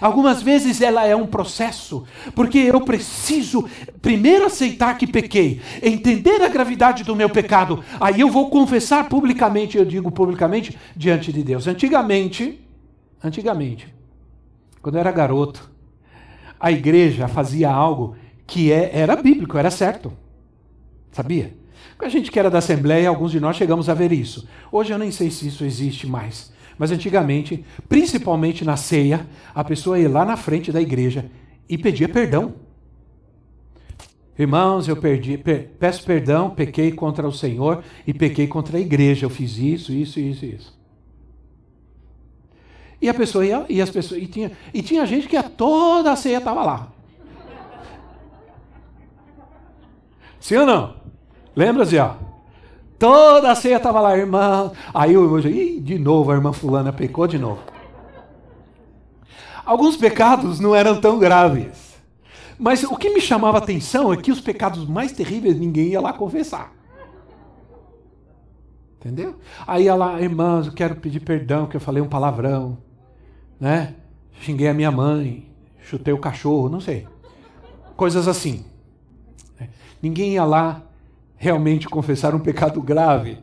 Algumas 0.00 0.40
vezes 0.40 0.80
ela 0.80 1.04
é 1.04 1.16
um 1.16 1.26
processo, 1.26 2.06
porque 2.32 2.58
eu 2.58 2.80
preciso 2.82 3.68
primeiro 4.00 4.46
aceitar 4.46 4.96
que 4.96 5.08
pequei, 5.08 5.60
entender 5.82 6.40
a 6.42 6.48
gravidade 6.48 7.02
do 7.02 7.16
meu 7.16 7.28
pecado, 7.28 7.82
aí 8.00 8.20
eu 8.20 8.30
vou 8.30 8.48
confessar 8.48 9.08
publicamente, 9.08 9.76
eu 9.76 9.84
digo 9.84 10.12
publicamente, 10.12 10.78
diante 10.96 11.32
de 11.32 11.42
Deus. 11.42 11.66
Antigamente, 11.66 12.60
antigamente, 13.20 13.92
quando 14.82 14.96
eu 14.96 15.00
era 15.00 15.12
garoto, 15.12 15.70
a 16.58 16.70
igreja 16.70 17.28
fazia 17.28 17.70
algo 17.70 18.16
que 18.46 18.72
é, 18.72 18.90
era 18.92 19.16
bíblico, 19.16 19.56
era 19.56 19.70
certo. 19.70 20.12
Sabia? 21.12 21.54
A 21.98 22.08
gente 22.08 22.32
que 22.32 22.38
era 22.38 22.50
da 22.50 22.58
Assembleia, 22.58 23.08
alguns 23.08 23.30
de 23.30 23.38
nós 23.38 23.56
chegamos 23.56 23.88
a 23.88 23.94
ver 23.94 24.10
isso. 24.10 24.48
Hoje 24.72 24.92
eu 24.92 24.98
nem 24.98 25.12
sei 25.12 25.30
se 25.30 25.46
isso 25.46 25.64
existe 25.64 26.04
mais. 26.04 26.52
Mas 26.76 26.90
antigamente, 26.90 27.64
principalmente 27.88 28.64
na 28.64 28.76
ceia, 28.76 29.24
a 29.54 29.62
pessoa 29.62 29.98
ia 29.98 30.08
lá 30.08 30.24
na 30.24 30.36
frente 30.36 30.72
da 30.72 30.80
igreja 30.80 31.30
e 31.68 31.78
pedia 31.78 32.08
perdão. 32.08 32.54
Irmãos, 34.36 34.88
eu 34.88 34.96
perdi, 34.96 35.38
per, 35.38 35.68
peço 35.78 36.04
perdão, 36.04 36.50
pequei 36.50 36.90
contra 36.90 37.28
o 37.28 37.32
Senhor 37.32 37.84
e 38.04 38.12
pequei 38.12 38.48
contra 38.48 38.78
a 38.78 38.80
igreja. 38.80 39.26
Eu 39.26 39.30
fiz 39.30 39.58
isso, 39.58 39.92
isso, 39.92 40.18
isso, 40.18 40.44
isso. 40.44 40.81
E 43.02 43.08
a 43.08 43.14
pessoa 43.14 43.44
ia, 43.44 43.66
e 43.68 43.82
as 43.82 43.90
pessoas, 43.90 44.22
e 44.22 44.26
tinha, 44.26 44.52
e 44.72 44.80
tinha 44.80 45.04
gente 45.04 45.26
que 45.26 45.36
a 45.36 45.42
toda 45.42 46.12
a 46.12 46.16
ceia 46.16 46.38
estava 46.38 46.62
lá. 46.62 46.88
Sim 50.38 50.58
ou 50.58 50.66
não? 50.66 50.94
Lembra, 51.56 51.84
Zé? 51.84 52.08
Toda 53.00 53.50
a 53.50 53.56
ceia 53.56 53.78
estava 53.78 54.00
lá, 54.00 54.16
irmã. 54.16 54.70
Aí 54.94 55.14
irmão 55.14 55.40
Ih, 55.40 55.80
de 55.80 55.98
novo, 55.98 56.30
a 56.30 56.34
irmã 56.36 56.52
fulana 56.52 56.92
pecou 56.92 57.26
de 57.26 57.38
novo. 57.38 57.60
Alguns 59.66 59.96
pecados 59.96 60.60
não 60.60 60.72
eram 60.72 61.00
tão 61.00 61.18
graves. 61.18 62.00
Mas 62.56 62.84
o 62.84 62.96
que 62.96 63.10
me 63.10 63.20
chamava 63.20 63.58
a 63.58 63.62
atenção 63.62 64.12
é 64.12 64.16
que 64.16 64.30
os 64.30 64.40
pecados 64.40 64.86
mais 64.86 65.10
terríveis 65.10 65.58
ninguém 65.58 65.88
ia 65.88 66.00
lá 66.00 66.12
confessar. 66.12 66.72
Entendeu? 69.00 69.34
Aí 69.66 69.88
ela, 69.88 70.20
irmãs, 70.22 70.68
eu 70.68 70.72
quero 70.72 70.94
pedir 70.94 71.18
perdão 71.18 71.66
que 71.66 71.76
eu 71.76 71.80
falei 71.80 72.00
um 72.00 72.08
palavrão 72.08 72.78
né? 73.62 73.94
Xinguei 74.40 74.66
a 74.66 74.74
minha 74.74 74.90
mãe, 74.90 75.48
chutei 75.84 76.12
o 76.12 76.18
cachorro, 76.18 76.68
não 76.68 76.80
sei. 76.80 77.06
Coisas 77.96 78.26
assim. 78.26 78.64
Ninguém 80.02 80.32
ia 80.32 80.44
lá 80.44 80.82
realmente 81.36 81.88
confessar 81.88 82.34
um 82.34 82.40
pecado 82.40 82.82
grave. 82.82 83.38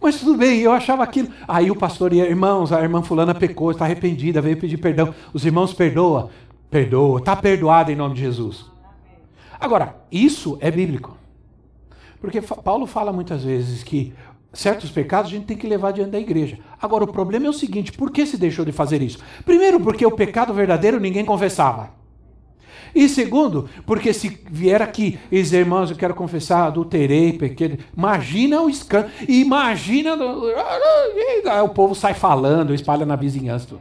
Mas 0.00 0.20
tudo 0.20 0.38
bem, 0.38 0.60
eu 0.60 0.72
achava 0.72 1.04
aquilo. 1.04 1.28
Aí 1.46 1.70
o 1.70 1.76
pastor 1.76 2.14
ia, 2.14 2.24
irmãos, 2.24 2.72
a 2.72 2.80
irmã 2.80 3.02
fulana 3.02 3.34
pecou, 3.34 3.70
está 3.70 3.84
arrependida, 3.84 4.40
veio 4.40 4.56
pedir 4.56 4.78
perdão. 4.78 5.14
Os 5.34 5.44
irmãos 5.44 5.74
perdoa, 5.74 6.30
perdoa, 6.70 7.18
está 7.18 7.36
perdoada 7.36 7.92
em 7.92 7.96
nome 7.96 8.14
de 8.14 8.22
Jesus. 8.22 8.64
Agora, 9.60 9.96
isso 10.10 10.56
é 10.62 10.70
bíblico. 10.70 11.14
Porque 12.22 12.40
Paulo 12.40 12.86
fala 12.86 13.12
muitas 13.12 13.44
vezes 13.44 13.84
que 13.84 14.14
certos 14.52 14.90
pecados 14.90 15.30
a 15.30 15.34
gente 15.34 15.46
tem 15.46 15.56
que 15.56 15.66
levar 15.66 15.92
diante 15.92 16.10
da 16.10 16.18
igreja. 16.18 16.58
Agora, 16.80 17.04
o 17.04 17.12
problema 17.12 17.46
é 17.46 17.50
o 17.50 17.52
seguinte: 17.52 17.92
por 17.92 18.10
que 18.10 18.26
se 18.26 18.36
deixou 18.36 18.64
de 18.64 18.72
fazer 18.72 19.02
isso? 19.02 19.18
Primeiro, 19.44 19.80
porque 19.80 20.04
o 20.04 20.10
pecado 20.10 20.52
verdadeiro 20.52 20.98
ninguém 21.00 21.24
confessava. 21.24 21.96
E 22.94 23.08
segundo, 23.08 23.68
porque 23.84 24.12
se 24.12 24.40
vier 24.50 24.80
aqui 24.80 25.18
e 25.30 25.42
dizer, 25.42 25.58
irmãos, 25.58 25.90
eu 25.90 25.96
quero 25.96 26.14
confessar, 26.14 26.66
adulterei, 26.66 27.32
pequei. 27.34 27.78
Imagina 27.96 28.62
o 28.62 28.70
escândalo. 28.70 29.12
Imagina. 29.28 30.16
O 31.64 31.68
povo 31.68 31.94
sai 31.94 32.14
falando, 32.14 32.74
espalha 32.74 33.04
na 33.04 33.14
vizinhança. 33.14 33.66
Tudo. 33.66 33.80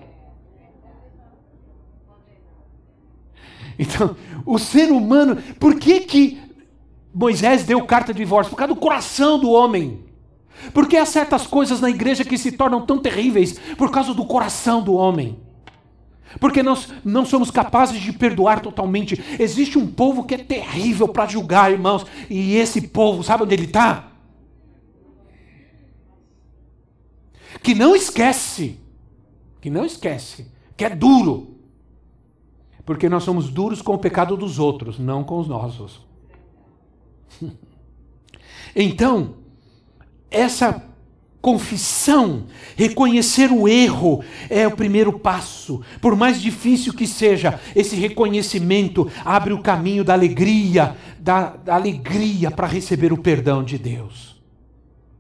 Então, 3.80 4.16
o 4.46 4.58
ser 4.58 4.92
humano, 4.92 5.38
por 5.60 5.80
que 5.80 6.02
que 6.02 6.42
Moisés 7.14 7.64
deu 7.64 7.86
carta 7.86 8.14
de 8.14 8.20
divórcio? 8.20 8.50
Por 8.50 8.58
causa 8.58 8.74
do 8.74 8.80
coração 8.80 9.40
do 9.40 9.52
homem. 9.52 10.07
Porque 10.74 10.98
há 10.98 11.06
certas 11.06 11.46
coisas 11.48 11.80
na 11.82 11.90
igreja 11.90 12.26
que 12.26 12.38
se 12.38 12.52
tornam 12.52 12.86
tão 12.86 12.98
terríveis 13.00 13.60
por 13.78 13.92
causa 13.92 14.14
do 14.14 14.26
coração 14.26 14.82
do 14.82 14.94
homem. 14.94 15.40
Porque 16.40 16.62
nós 16.62 16.92
não 17.06 17.26
somos 17.26 17.50
capazes 17.50 18.02
de 18.02 18.12
perdoar 18.12 18.62
totalmente. 18.62 19.22
Existe 19.40 19.78
um 19.78 19.88
povo 19.88 20.26
que 20.26 20.36
é 20.36 20.38
terrível 20.38 21.08
para 21.08 21.28
julgar, 21.28 21.72
irmãos. 21.72 22.06
E 22.30 22.56
esse 22.56 22.82
povo, 22.90 23.24
sabe 23.24 23.44
onde 23.44 23.54
ele 23.54 23.66
está? 23.66 24.12
Que 27.64 27.74
não 27.74 27.96
esquece. 27.96 28.80
Que 29.62 29.70
não 29.70 29.86
esquece. 29.86 30.52
Que 30.76 30.86
é 30.86 30.90
duro. 30.90 31.56
Porque 32.86 33.10
nós 33.10 33.24
somos 33.24 33.50
duros 33.50 33.82
com 33.82 33.94
o 33.94 33.98
pecado 33.98 34.38
dos 34.38 34.60
outros, 34.60 35.00
não 35.00 35.24
com 35.24 35.40
os 35.40 35.48
nossos. 35.48 36.06
Então, 38.80 39.34
essa 40.30 40.84
confissão, 41.42 42.48
reconhecer 42.76 43.52
o 43.52 43.68
erro 43.68 44.22
é 44.50 44.68
o 44.68 44.76
primeiro 44.76 45.18
passo. 45.18 45.82
Por 46.02 46.16
mais 46.16 46.42
difícil 46.42 46.94
que 46.94 47.08
seja, 47.08 47.60
esse 47.76 47.96
reconhecimento 47.96 49.10
abre 49.24 49.54
o 49.54 49.62
caminho 49.62 50.04
da 50.04 50.14
alegria, 50.14 50.96
da, 51.20 51.56
da 51.56 51.76
alegria 51.76 52.52
para 52.52 52.68
receber 52.68 53.14
o 53.14 53.18
perdão 53.18 53.64
de 53.64 53.78
Deus. 53.78 54.36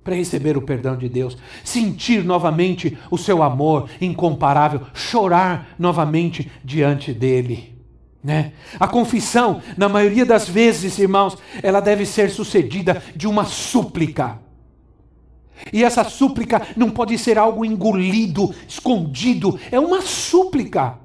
Para 0.03 0.15
receber 0.15 0.57
o 0.57 0.61
perdão 0.61 0.97
de 0.97 1.07
Deus, 1.07 1.37
sentir 1.63 2.23
novamente 2.23 2.97
o 3.11 3.17
seu 3.17 3.43
amor 3.43 3.89
incomparável, 4.01 4.81
chorar 4.93 5.75
novamente 5.77 6.51
diante 6.63 7.13
dele. 7.13 7.77
Né? 8.23 8.51
A 8.79 8.87
confissão, 8.87 9.61
na 9.77 9.87
maioria 9.87 10.25
das 10.25 10.49
vezes, 10.49 10.97
irmãos, 10.97 11.37
ela 11.63 11.79
deve 11.79 12.05
ser 12.05 12.29
sucedida 12.29 13.01
de 13.15 13.27
uma 13.27 13.45
súplica. 13.45 14.45
E 15.71 15.83
essa 15.83 16.03
súplica 16.03 16.61
não 16.75 16.89
pode 16.89 17.17
ser 17.17 17.37
algo 17.37 17.65
engolido, 17.65 18.53
escondido, 18.67 19.59
é 19.71 19.79
uma 19.79 20.01
súplica. 20.01 20.99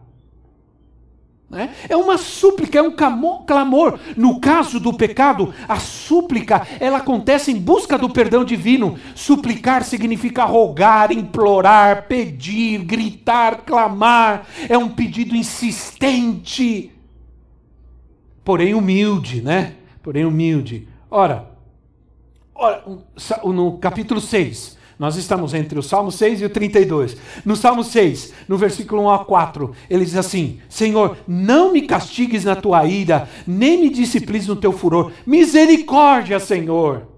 Né? 1.52 1.68
É 1.86 1.94
uma 1.94 2.16
súplica, 2.16 2.78
é 2.78 2.82
um 2.82 2.92
clamor. 2.92 3.98
No 4.16 4.40
caso 4.40 4.80
do 4.80 4.94
pecado, 4.94 5.52
a 5.68 5.76
súplica 5.76 6.66
ela 6.80 6.96
acontece 6.96 7.52
em 7.52 7.58
busca 7.58 7.98
do 7.98 8.08
perdão 8.08 8.42
divino. 8.42 8.98
Suplicar 9.14 9.84
significa 9.84 10.44
rogar, 10.44 11.12
implorar, 11.12 12.06
pedir, 12.08 12.78
gritar, 12.78 13.66
clamar. 13.66 14.46
É 14.66 14.78
um 14.78 14.88
pedido 14.88 15.36
insistente, 15.36 16.90
porém 18.42 18.72
humilde, 18.72 19.42
né? 19.42 19.74
Porém 20.02 20.24
humilde. 20.24 20.88
Ora, 21.10 21.51
no 23.44 23.79
capítulo 23.79 24.20
6, 24.20 24.79
nós 24.98 25.16
estamos 25.16 25.53
entre 25.53 25.79
o 25.79 25.83
Salmo 25.83 26.12
6 26.12 26.42
e 26.42 26.44
o 26.44 26.51
32. 26.51 27.16
No 27.44 27.57
Salmo 27.57 27.83
6, 27.83 28.33
no 28.46 28.57
versículo 28.57 29.03
1 29.03 29.11
a 29.11 29.25
4, 29.25 29.75
ele 29.90 30.05
diz 30.05 30.16
assim: 30.16 30.61
Senhor, 30.68 31.16
não 31.27 31.72
me 31.72 31.83
castigues 31.83 32.44
na 32.44 32.55
tua 32.55 32.85
ira, 32.87 33.29
nem 33.46 33.81
me 33.81 33.90
disciplines 33.90 34.46
no 34.46 34.57
teu 34.57 34.72
furor. 34.72 35.12
Misericórdia, 35.27 36.38
Senhor. 36.38 37.09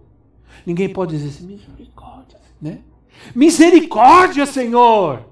Ninguém 0.64 0.88
pode 0.88 1.16
dizer 1.16 1.28
assim, 1.28 1.46
misericórdia, 1.46 2.38
né? 2.60 2.78
Misericórdia, 3.34 4.46
Senhor. 4.46 5.28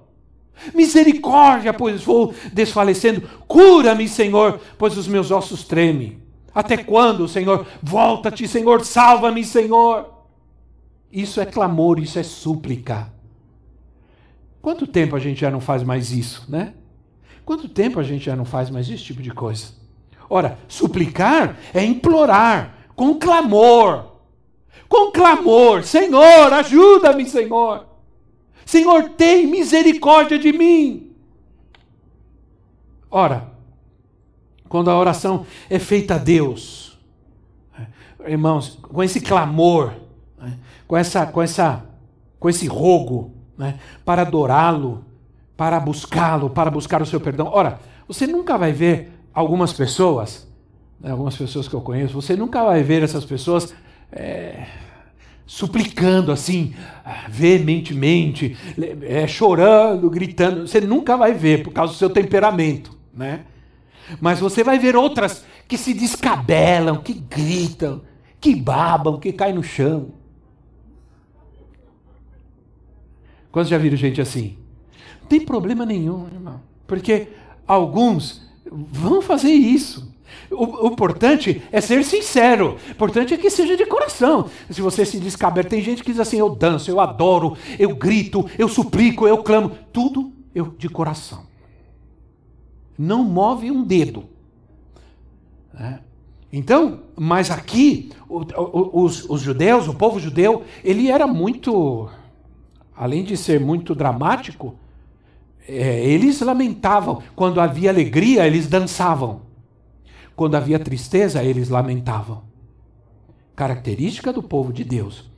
Misericórdia, 0.74 1.72
pois 1.72 2.02
vou 2.02 2.34
desfalecendo. 2.52 3.22
Cura-me, 3.48 4.06
Senhor, 4.08 4.60
pois 4.78 4.96
os 4.96 5.08
meus 5.08 5.30
ossos 5.30 5.64
tremem. 5.64 6.21
Até 6.54 6.76
quando, 6.76 7.26
Senhor? 7.28 7.66
Volta-te, 7.82 8.46
Senhor, 8.46 8.84
salva-me, 8.84 9.44
Senhor. 9.44 10.08
Isso 11.10 11.40
é 11.40 11.46
clamor, 11.46 11.98
isso 11.98 12.18
é 12.18 12.22
súplica. 12.22 13.12
Quanto 14.60 14.86
tempo 14.86 15.16
a 15.16 15.18
gente 15.18 15.40
já 15.40 15.50
não 15.50 15.60
faz 15.60 15.82
mais 15.82 16.12
isso, 16.12 16.44
né? 16.48 16.74
Quanto 17.44 17.68
tempo 17.68 17.98
a 17.98 18.02
gente 18.02 18.24
já 18.24 18.36
não 18.36 18.44
faz 18.44 18.70
mais 18.70 18.88
esse 18.88 19.02
tipo 19.02 19.20
de 19.20 19.30
coisa? 19.30 19.72
Ora, 20.30 20.58
suplicar 20.68 21.58
é 21.74 21.84
implorar 21.84 22.88
com 22.94 23.18
clamor. 23.18 24.12
Com 24.88 25.10
clamor, 25.10 25.82
Senhor, 25.82 26.52
ajuda-me, 26.52 27.26
Senhor. 27.26 27.86
Senhor, 28.64 29.10
tem 29.10 29.46
misericórdia 29.46 30.38
de 30.38 30.52
mim. 30.52 31.10
Ora, 33.10 33.51
quando 34.72 34.90
a 34.90 34.98
oração 34.98 35.44
é 35.68 35.78
feita 35.78 36.14
a 36.14 36.18
Deus, 36.18 36.98
irmãos, 38.26 38.78
com 38.80 39.02
esse 39.02 39.20
clamor, 39.20 39.92
né, 40.40 40.54
com, 40.88 40.96
essa, 40.96 41.26
com, 41.26 41.42
essa, 41.42 41.84
com 42.40 42.48
esse 42.48 42.66
rogo, 42.68 43.34
né, 43.58 43.78
para 44.02 44.22
adorá-lo, 44.22 45.04
para 45.58 45.78
buscá-lo, 45.78 46.48
para 46.48 46.70
buscar 46.70 47.02
o 47.02 47.06
seu 47.06 47.20
perdão. 47.20 47.50
Ora, 47.52 47.80
você 48.08 48.26
nunca 48.26 48.56
vai 48.56 48.72
ver 48.72 49.12
algumas 49.34 49.74
pessoas, 49.74 50.50
né, 50.98 51.10
algumas 51.10 51.36
pessoas 51.36 51.68
que 51.68 51.74
eu 51.74 51.82
conheço, 51.82 52.14
você 52.14 52.34
nunca 52.34 52.64
vai 52.64 52.82
ver 52.82 53.02
essas 53.02 53.26
pessoas 53.26 53.74
é, 54.10 54.68
suplicando 55.44 56.32
assim, 56.32 56.72
veementemente, 57.28 58.56
é, 59.02 59.26
chorando, 59.26 60.08
gritando. 60.08 60.66
Você 60.66 60.80
nunca 60.80 61.14
vai 61.14 61.34
ver 61.34 61.62
por 61.62 61.74
causa 61.74 61.92
do 61.92 61.98
seu 61.98 62.08
temperamento, 62.08 62.96
né? 63.14 63.40
Mas 64.20 64.40
você 64.40 64.62
vai 64.62 64.78
ver 64.78 64.96
outras 64.96 65.44
que 65.66 65.76
se 65.78 65.94
descabelam, 65.94 67.02
que 67.02 67.14
gritam, 67.14 68.02
que 68.40 68.54
babam, 68.54 69.18
que 69.18 69.32
caem 69.32 69.54
no 69.54 69.62
chão. 69.62 70.10
Quantos 73.50 73.70
já 73.70 73.78
viram 73.78 73.96
gente 73.96 74.20
assim? 74.20 74.56
Não 75.20 75.28
tem 75.28 75.40
problema 75.40 75.84
nenhum, 75.84 76.26
irmão. 76.26 76.60
Porque 76.86 77.28
alguns 77.66 78.42
vão 78.70 79.20
fazer 79.20 79.52
isso. 79.52 80.10
O, 80.50 80.86
o, 80.86 80.92
importante 80.92 81.62
é 81.70 81.80
ser 81.80 82.02
sincero. 82.04 82.76
O 82.88 82.90
importante 82.92 83.34
é 83.34 83.36
que 83.36 83.50
seja 83.50 83.76
de 83.76 83.84
coração. 83.84 84.48
Se 84.70 84.80
você 84.80 85.04
se 85.04 85.18
descabela, 85.18 85.68
tem 85.68 85.82
gente 85.82 86.02
que 86.02 86.10
diz 86.10 86.20
assim: 86.20 86.38
eu 86.38 86.50
danço, 86.50 86.90
eu 86.90 87.00
adoro, 87.00 87.56
eu 87.78 87.94
grito, 87.94 88.48
eu 88.58 88.68
suplico, 88.68 89.28
eu 89.28 89.38
clamo. 89.42 89.72
Tudo 89.92 90.32
eu 90.54 90.74
de 90.78 90.88
coração 90.88 91.51
não 93.02 93.24
move 93.24 93.70
um 93.70 93.82
dedo. 93.82 94.24
É. 95.78 95.98
Então, 96.52 97.00
mas 97.16 97.50
aqui, 97.50 98.10
os, 98.28 99.28
os, 99.28 99.40
judeus, 99.40 99.88
o 99.88 99.94
povo 99.94 100.20
judeu, 100.20 100.64
ele 100.84 101.10
era 101.10 101.26
muito, 101.26 102.08
além 102.94 103.24
de 103.24 103.36
ser 103.36 103.58
muito 103.58 103.94
dramático, 103.94 104.76
é, 105.66 106.04
eles 106.04 106.40
lamentavam. 106.40 107.22
Quando 107.34 107.60
havia 107.60 107.90
alegria, 107.90 108.46
eles 108.46 108.68
dançavam. 108.68 109.42
Quando 110.36 110.54
havia 110.54 110.78
tristeza, 110.78 111.42
eles 111.42 111.70
lamentavam. 111.70 112.42
Característica 113.56 114.32
do 114.32 114.42
povo 114.42 114.72
de 114.72 114.84
Deus. 114.84 115.28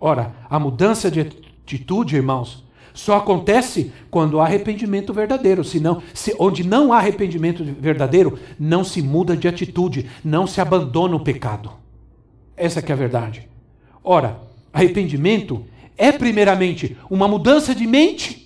Ora, 0.00 0.34
a 0.50 0.58
mudança 0.58 1.10
de 1.10 1.20
atitude, 1.20 2.16
irmãos, 2.16 2.64
só 2.94 3.16
acontece 3.16 3.92
quando 4.08 4.40
há 4.40 4.44
arrependimento 4.44 5.12
verdadeiro. 5.12 5.64
Senão, 5.64 6.00
se, 6.14 6.34
onde 6.38 6.62
não 6.62 6.92
há 6.92 6.98
arrependimento 6.98 7.64
verdadeiro, 7.64 8.38
não 8.58 8.84
se 8.84 9.02
muda 9.02 9.36
de 9.36 9.48
atitude, 9.48 10.08
não 10.24 10.46
se 10.46 10.60
abandona 10.60 11.16
o 11.16 11.20
pecado. 11.20 11.72
Essa 12.56 12.78
é 12.78 12.92
a 12.92 12.96
verdade. 12.96 13.48
Ora, 14.02 14.40
arrependimento 14.72 15.64
é 15.98 16.12
primeiramente 16.12 16.96
uma 17.10 17.26
mudança 17.26 17.74
de 17.74 17.84
mente 17.84 18.43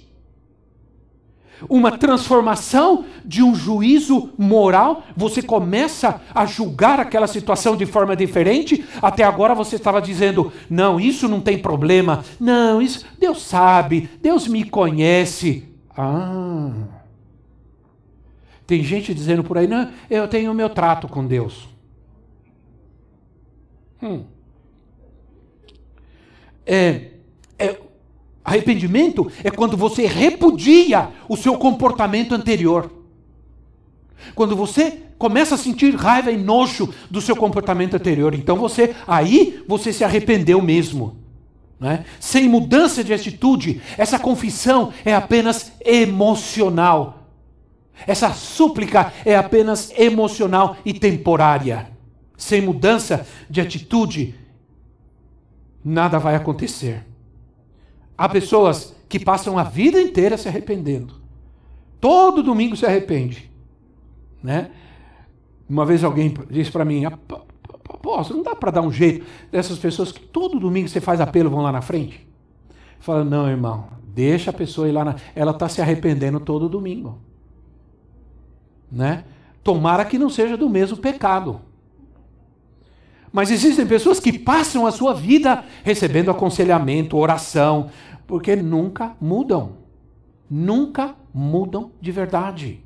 uma 1.69 1.97
transformação 1.97 3.05
de 3.25 3.43
um 3.43 3.55
juízo 3.55 4.31
moral, 4.37 5.05
você 5.17 5.41
começa 5.43 6.21
a 6.35 6.45
julgar 6.45 7.01
aquela 7.01 7.27
situação 7.27 7.77
de 7.77 7.87
forma 7.87 8.15
diferente. 8.15 8.85
Até 9.01 9.25
agora 9.25 9.55
você 9.55 9.77
estava 9.77 10.01
dizendo: 10.01 10.53
não, 10.69 11.01
isso 11.01 11.29
não 11.29 11.41
tem 11.41 11.59
problema, 11.59 12.25
não, 12.39 12.83
isso 12.83 13.07
Deus 13.19 13.43
sabe, 13.43 14.11
Deus 14.21 14.47
me 14.47 14.65
conhece. 14.65 15.65
Ah. 15.97 16.71
Tem 18.67 18.83
gente 18.83 19.15
dizendo 19.15 19.43
por 19.43 19.57
aí: 19.57 19.67
não, 19.67 19.91
eu 20.11 20.29
tenho 20.29 20.53
o 20.53 20.55
meu 20.55 20.69
trato 20.69 21.09
com 21.09 21.27
Deus. 21.27 21.69
Hum. 24.03 24.25
É, 26.65 27.13
Arrependimento 28.49 29.31
é 29.45 29.51
quando 29.51 29.77
você 29.77 30.07
repudia 30.07 31.11
o 31.29 31.37
seu 31.37 31.59
comportamento 31.59 32.35
anterior. 32.35 32.91
Quando 34.35 34.57
você 34.57 35.03
começa 35.19 35.55
a 35.55 35.59
sentir 35.59 35.95
raiva 35.95 36.33
e 36.33 36.39
nojo 36.39 36.89
do 37.11 37.21
seu 37.21 37.37
comportamento 37.37 37.95
anterior. 37.95 38.35
Então 38.35 38.57
você, 38.57 38.97
aí 39.07 39.63
você 39.69 39.93
se 39.93 40.03
arrependeu 40.03 40.63
mesmo. 40.63 41.19
Né? 41.79 42.07
Sem 42.19 42.49
mudança 42.49 43.05
de 43.05 43.13
atitude, 43.13 43.83
essa 43.99 44.19
confissão 44.19 44.95
é 45.05 45.15
apenas 45.15 45.71
emocional. 45.85 47.29
Essa 48.07 48.33
súplica 48.33 49.13
é 49.27 49.37
apenas 49.37 49.93
emocional 49.95 50.79
e 50.87 50.95
temporária. 50.95 51.91
sem 52.35 52.63
mudança 52.63 53.27
de 53.51 53.61
atitude, 53.61 54.35
nada 55.85 56.19
vai 56.19 56.35
acontecer. 56.35 57.08
Há 58.19 58.29
pessoas 58.29 58.97
que 59.09 59.21
passam 59.21 59.57
a 59.57 59.63
vida 59.63 60.03
inteira 60.03 60.37
se 60.37 60.49
arrependendo. 60.49 61.15
Todo 62.01 62.43
domingo 62.43 62.77
se 62.77 62.85
arrepende. 62.85 63.49
Né? 64.43 64.73
Uma 65.69 65.87
vez 65.87 66.03
alguém 66.03 66.35
disse 66.51 66.73
para 66.73 66.85
mim, 66.85 67.05
apóstolo, 67.05 68.39
não 68.39 68.43
dá 68.45 68.57
para 68.57 68.73
dar 68.73 68.83
um 68.83 68.91
jeito 68.91 69.25
dessas 69.53 69.79
pessoas 69.79 70.11
que 70.11 70.21
todo 70.21 70.59
domingo 70.59 70.89
você 70.89 71.01
faz 71.01 71.21
apelo 71.21 71.49
vão 71.49 71.61
lá 71.61 71.71
na 71.71 71.81
frente? 71.81 72.27
Fala, 72.99 73.25
não, 73.25 73.49
irmão, 73.49 73.87
deixa 74.09 74.51
a 74.51 74.53
pessoa 74.53 74.89
ir 74.89 74.93
lá 74.93 75.05
na... 75.05 75.15
Ela 75.35 75.53
está 75.53 75.69
se 75.69 75.81
arrependendo 75.81 76.41
todo 76.41 76.69
domingo. 76.69 77.19
Né? 78.91 79.25
Tomara 79.63 80.05
que 80.05 80.19
não 80.19 80.29
seja 80.29 80.57
do 80.57 80.69
mesmo 80.69 80.97
pecado. 80.97 81.61
Mas 83.33 83.51
existem 83.51 83.87
pessoas 83.87 84.19
que 84.19 84.39
passam 84.39 84.87
a 84.87 84.93
sua 84.93 85.13
vida 85.13 85.65
recebendo 85.85 86.31
aconselhamento, 86.31 87.17
oração, 87.17 87.91
porque 88.27 88.57
nunca 88.57 89.17
mudam. 89.21 89.79
Nunca 90.51 91.15
mudam 91.33 91.91
de 92.01 92.11
verdade. 92.11 92.81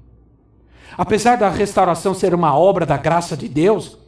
Apesar 0.96 1.36
da 1.36 1.48
restauração 1.48 2.14
ser 2.14 2.34
uma 2.34 2.56
obra 2.56 2.84
da 2.84 2.96
graça 2.96 3.36
de 3.36 3.48
Deus, 3.48 3.98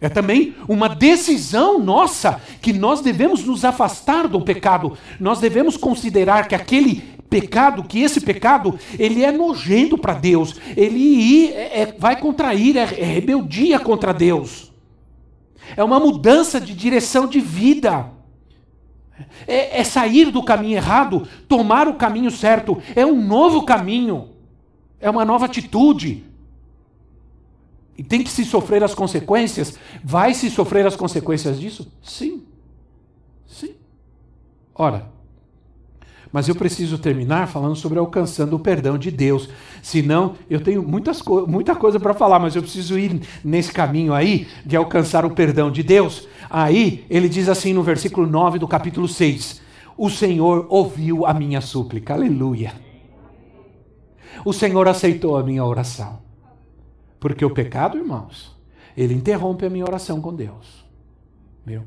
é 0.00 0.08
também 0.08 0.54
uma 0.68 0.88
decisão 0.88 1.78
nossa 1.78 2.40
que 2.62 2.72
nós 2.72 3.00
devemos 3.00 3.44
nos 3.44 3.64
afastar 3.64 4.26
do 4.28 4.40
pecado. 4.40 4.96
Nós 5.18 5.40
devemos 5.40 5.76
considerar 5.76 6.48
que 6.48 6.54
aquele 6.54 7.02
pecado, 7.28 7.84
que 7.84 8.00
esse 8.00 8.20
pecado, 8.20 8.78
ele 8.98 9.22
é 9.22 9.30
nojento 9.30 9.98
para 9.98 10.14
Deus. 10.14 10.56
Ele 10.76 11.48
é, 11.52 11.82
é, 11.82 11.94
vai 11.98 12.18
contrair, 12.18 12.76
é, 12.76 12.82
é 12.82 13.04
rebeldia 13.04 13.78
contra 13.78 14.12
Deus. 14.12 14.69
É 15.76 15.84
uma 15.84 16.00
mudança 16.00 16.60
de 16.60 16.74
direção 16.74 17.26
de 17.26 17.40
vida. 17.40 18.10
É, 19.46 19.80
é, 19.80 19.84
sair 19.84 20.30
do 20.30 20.42
caminho 20.42 20.76
errado, 20.76 21.28
tomar 21.46 21.88
o 21.88 21.94
caminho 21.94 22.30
certo. 22.30 22.80
É 22.96 23.04
um 23.04 23.20
novo 23.20 23.64
caminho. 23.64 24.30
É 24.98 25.10
uma 25.10 25.24
nova 25.24 25.46
atitude. 25.46 26.24
E 27.96 28.02
tem 28.02 28.22
que 28.22 28.30
se 28.30 28.44
sofrer 28.44 28.82
as 28.82 28.94
consequências? 28.94 29.78
Vai 30.02 30.32
se 30.32 30.48
sofrer 30.50 30.86
as 30.86 30.96
consequências 30.96 31.60
disso? 31.60 31.92
Sim. 32.02 32.44
Sim. 33.46 33.74
Ora, 34.74 35.10
mas 36.32 36.48
eu 36.48 36.54
preciso 36.54 36.98
terminar 36.98 37.48
falando 37.48 37.74
sobre 37.74 37.98
alcançando 37.98 38.54
o 38.54 38.58
perdão 38.58 38.96
de 38.96 39.10
Deus. 39.10 39.48
Senão, 39.82 40.34
eu 40.48 40.60
tenho 40.60 40.82
muitas 40.82 41.20
co 41.20 41.46
muita 41.46 41.74
coisa 41.74 41.98
para 41.98 42.14
falar, 42.14 42.38
mas 42.38 42.54
eu 42.54 42.62
preciso 42.62 42.98
ir 42.98 43.20
nesse 43.44 43.72
caminho 43.72 44.14
aí 44.14 44.46
de 44.64 44.76
alcançar 44.76 45.24
o 45.24 45.30
perdão 45.30 45.70
de 45.70 45.82
Deus. 45.82 46.28
Aí, 46.48 47.04
ele 47.10 47.28
diz 47.28 47.48
assim 47.48 47.72
no 47.72 47.82
versículo 47.82 48.26
9 48.26 48.58
do 48.58 48.68
capítulo 48.68 49.08
6: 49.08 49.60
O 49.96 50.08
Senhor 50.08 50.66
ouviu 50.68 51.26
a 51.26 51.34
minha 51.34 51.60
súplica. 51.60 52.14
Aleluia. 52.14 52.72
O 54.44 54.52
Senhor 54.52 54.86
aceitou 54.88 55.36
a 55.36 55.42
minha 55.42 55.64
oração. 55.64 56.20
Porque 57.18 57.44
o 57.44 57.50
pecado, 57.50 57.98
irmãos, 57.98 58.56
ele 58.96 59.14
interrompe 59.14 59.66
a 59.66 59.70
minha 59.70 59.84
oração 59.84 60.20
com 60.20 60.34
Deus. 60.34 60.86
Viu? 61.66 61.82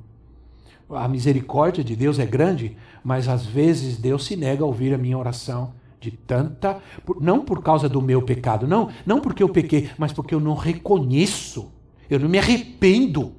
A 0.96 1.08
misericórdia 1.08 1.84
de 1.84 1.96
Deus 1.96 2.20
é 2.20 2.26
grande, 2.26 2.78
mas 3.04 3.28
às 3.28 3.46
vezes 3.46 3.98
Deus 3.98 4.26
se 4.26 4.36
nega 4.36 4.64
a 4.64 4.68
ouvir 4.68 4.94
a 4.94 4.98
minha 4.98 5.18
oração 5.18 5.74
de 6.00 6.12
tanta, 6.12 6.82
não 7.22 7.46
por 7.46 7.64
causa 7.64 7.88
do 7.88 8.02
meu 8.02 8.22
pecado, 8.22 8.68
não, 8.68 8.90
não 9.06 9.22
porque 9.22 9.42
eu 9.42 9.48
pequei, 9.48 9.90
mas 9.98 10.12
porque 10.12 10.36
eu 10.36 10.40
não 10.40 10.54
reconheço, 10.54 11.72
eu 12.10 12.20
não 12.20 12.28
me 12.28 12.38
arrependo. 12.38 13.34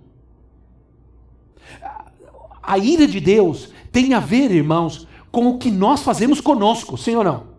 A 2.63 2.79
ira 2.79 3.07
de 3.07 3.21
Deus 3.21 3.71
tem 3.93 4.15
a 4.15 4.21
ver, 4.21 4.51
irmãos, 4.51 5.07
com 5.31 5.49
o 5.49 5.59
que 5.59 5.71
nós 5.71 6.03
fazemos 6.03 6.41
conosco, 6.41 6.97
sim 6.97 7.15
ou 7.15 7.25
não? 7.25 7.55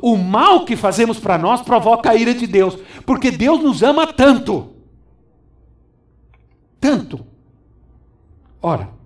O 0.00 0.16
mal 0.16 0.64
que 0.64 0.76
fazemos 0.76 1.18
para 1.18 1.36
nós 1.36 1.60
provoca 1.60 2.10
a 2.10 2.16
ira 2.16 2.32
de 2.32 2.46
Deus, 2.46 2.78
porque 3.04 3.30
Deus 3.30 3.62
nos 3.62 3.82
ama 3.82 4.06
tanto. 4.06 4.70
Tanto. 6.80 7.26
Ora, 8.62 8.99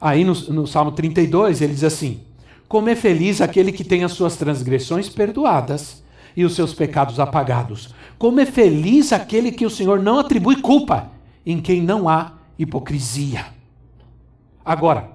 aí 0.00 0.24
no, 0.24 0.34
no 0.34 0.66
Salmo 0.66 0.92
32 0.92 1.60
ele 1.60 1.74
diz 1.74 1.84
assim: 1.84 2.20
Como 2.68 2.88
é 2.88 2.94
feliz 2.94 3.40
aquele 3.40 3.72
que 3.72 3.84
tem 3.84 4.04
as 4.04 4.12
suas 4.12 4.36
transgressões 4.36 5.08
perdoadas 5.08 6.02
e 6.36 6.44
os 6.44 6.54
seus 6.54 6.72
pecados 6.72 7.18
apagados. 7.18 7.94
Como 8.18 8.40
é 8.40 8.46
feliz 8.46 9.12
aquele 9.12 9.50
que 9.50 9.66
o 9.66 9.70
Senhor 9.70 10.00
não 10.00 10.18
atribui 10.18 10.60
culpa, 10.60 11.10
em 11.44 11.60
quem 11.60 11.82
não 11.82 12.08
há 12.08 12.34
hipocrisia. 12.58 13.46
Agora, 14.64 15.10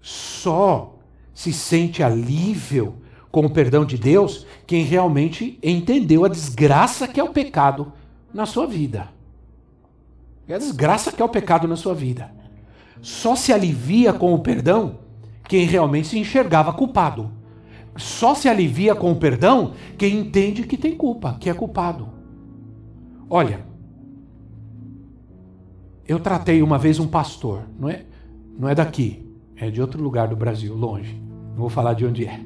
só 0.00 0.96
se 1.34 1.52
sente 1.52 2.02
alívio 2.02 2.94
com 3.30 3.44
o 3.44 3.50
perdão 3.50 3.84
de 3.84 3.98
Deus 3.98 4.46
quem 4.66 4.84
realmente 4.84 5.58
entendeu 5.62 6.24
a 6.24 6.28
desgraça 6.28 7.06
que 7.06 7.20
é 7.20 7.24
o 7.24 7.32
pecado 7.32 7.92
na 8.32 8.46
sua 8.46 8.66
vida. 8.66 9.08
É 10.48 10.54
a 10.54 10.58
desgraça 10.58 11.12
que 11.12 11.20
é 11.20 11.24
o 11.24 11.28
pecado 11.28 11.68
na 11.68 11.76
sua 11.76 11.94
vida. 11.94 12.30
Só 13.00 13.36
se 13.36 13.52
alivia 13.52 14.12
com 14.12 14.34
o 14.34 14.38
perdão 14.40 14.98
quem 15.48 15.64
realmente 15.64 16.08
se 16.08 16.18
enxergava 16.18 16.72
culpado. 16.72 17.30
Só 17.96 18.34
se 18.34 18.48
alivia 18.48 18.94
com 18.94 19.10
o 19.10 19.16
perdão 19.16 19.72
quem 19.96 20.18
entende 20.18 20.62
que 20.62 20.76
tem 20.76 20.94
culpa, 20.94 21.36
que 21.40 21.50
é 21.50 21.54
culpado. 21.54 22.08
Olha, 23.28 23.66
eu 26.06 26.20
tratei 26.20 26.62
uma 26.62 26.78
vez 26.78 26.98
um 26.98 27.06
pastor, 27.06 27.64
não 27.78 27.88
é, 27.88 28.04
não 28.58 28.68
é 28.68 28.74
daqui, 28.74 29.26
é 29.56 29.70
de 29.70 29.80
outro 29.80 30.02
lugar 30.02 30.28
do 30.28 30.36
Brasil, 30.36 30.74
longe. 30.74 31.20
Não 31.50 31.56
vou 31.58 31.68
falar 31.68 31.94
de 31.94 32.06
onde 32.06 32.24
é. 32.24 32.40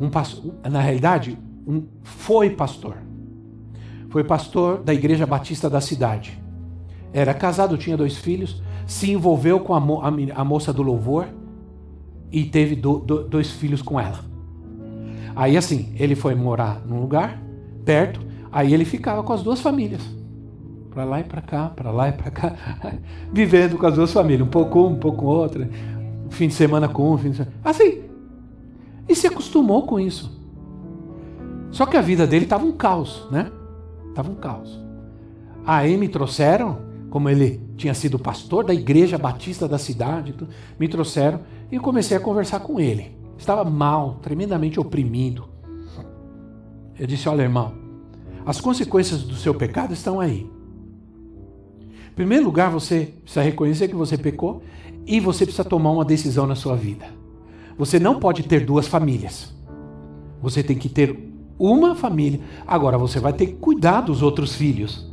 Um 0.00 0.10
pastor, 0.10 0.54
na 0.68 0.80
realidade, 0.80 1.38
um, 1.66 1.84
foi 2.02 2.50
pastor. 2.50 2.96
Foi 4.10 4.24
pastor 4.24 4.82
da 4.82 4.92
Igreja 4.92 5.26
Batista 5.26 5.70
da 5.70 5.80
cidade. 5.80 6.38
Era 7.12 7.32
casado, 7.32 7.78
tinha 7.78 7.96
dois 7.96 8.16
filhos, 8.16 8.62
se 8.88 9.12
envolveu 9.12 9.60
com 9.60 9.74
a, 9.74 9.80
mo, 9.80 10.00
a, 10.02 10.44
moça 10.44 10.72
do 10.72 10.82
louvor 10.82 11.28
e 12.32 12.44
teve 12.46 12.74
do, 12.74 12.98
do, 12.98 13.22
dois 13.22 13.50
filhos 13.50 13.82
com 13.82 14.00
ela. 14.00 14.20
Aí 15.36 15.58
assim, 15.58 15.92
ele 15.96 16.16
foi 16.16 16.34
morar 16.34 16.82
num 16.86 16.98
lugar 16.98 17.40
perto, 17.84 18.18
aí 18.50 18.72
ele 18.72 18.86
ficava 18.86 19.22
com 19.22 19.30
as 19.34 19.42
duas 19.42 19.60
famílias. 19.60 20.00
Para 20.90 21.04
lá 21.04 21.20
e 21.20 21.24
para 21.24 21.42
cá, 21.42 21.68
para 21.68 21.90
lá 21.90 22.08
e 22.08 22.12
para 22.12 22.30
cá, 22.30 22.56
vivendo 23.30 23.76
com 23.76 23.86
as 23.86 23.94
duas 23.94 24.10
famílias, 24.10 24.48
um 24.48 24.50
pouco 24.50 24.80
um, 24.80 24.92
um 24.92 24.96
pouco 24.96 25.26
outra, 25.26 25.68
fim 26.30 26.48
de 26.48 26.54
semana 26.54 26.88
com 26.88 27.12
um, 27.12 27.18
fim 27.18 27.30
de 27.30 27.36
semana. 27.36 27.54
Assim, 27.62 28.04
e 29.06 29.14
se 29.14 29.26
acostumou 29.26 29.82
com 29.86 30.00
isso. 30.00 30.34
Só 31.70 31.84
que 31.84 31.98
a 31.98 32.00
vida 32.00 32.26
dele 32.26 32.46
estava 32.46 32.64
um 32.64 32.72
caos, 32.72 33.28
né? 33.30 33.52
Estava 34.08 34.30
um 34.30 34.34
caos. 34.34 34.82
Aí 35.66 35.94
me 35.98 36.08
trouxeram, 36.08 36.78
como 37.10 37.28
ele 37.28 37.67
tinha 37.78 37.94
sido 37.94 38.18
pastor 38.18 38.64
da 38.64 38.74
igreja 38.74 39.16
batista 39.16 39.68
da 39.68 39.78
cidade, 39.78 40.34
me 40.78 40.88
trouxeram 40.88 41.40
e 41.70 41.78
comecei 41.78 42.16
a 42.16 42.20
conversar 42.20 42.60
com 42.60 42.80
ele. 42.80 43.16
Estava 43.38 43.64
mal, 43.64 44.16
tremendamente 44.20 44.80
oprimido. 44.80 45.48
Eu 46.98 47.06
disse: 47.06 47.28
Olha, 47.28 47.42
irmão, 47.42 47.72
as 48.44 48.60
consequências 48.60 49.22
do 49.22 49.36
seu 49.36 49.54
pecado 49.54 49.94
estão 49.94 50.18
aí. 50.20 50.50
Em 52.10 52.14
primeiro 52.14 52.44
lugar, 52.44 52.70
você 52.70 53.14
precisa 53.22 53.42
reconhecer 53.42 53.86
que 53.86 53.94
você 53.94 54.18
pecou 54.18 54.60
e 55.06 55.20
você 55.20 55.44
precisa 55.46 55.64
tomar 55.64 55.92
uma 55.92 56.04
decisão 56.04 56.46
na 56.46 56.56
sua 56.56 56.74
vida. 56.74 57.06
Você 57.78 58.00
não 58.00 58.18
pode 58.18 58.42
ter 58.42 58.66
duas 58.66 58.88
famílias. 58.88 59.54
Você 60.42 60.64
tem 60.64 60.76
que 60.76 60.88
ter 60.88 61.32
uma 61.56 61.94
família. 61.94 62.40
Agora 62.66 62.98
você 62.98 63.20
vai 63.20 63.32
ter 63.32 63.46
que 63.46 63.52
cuidar 63.54 64.00
dos 64.00 64.20
outros 64.20 64.56
filhos. 64.56 65.07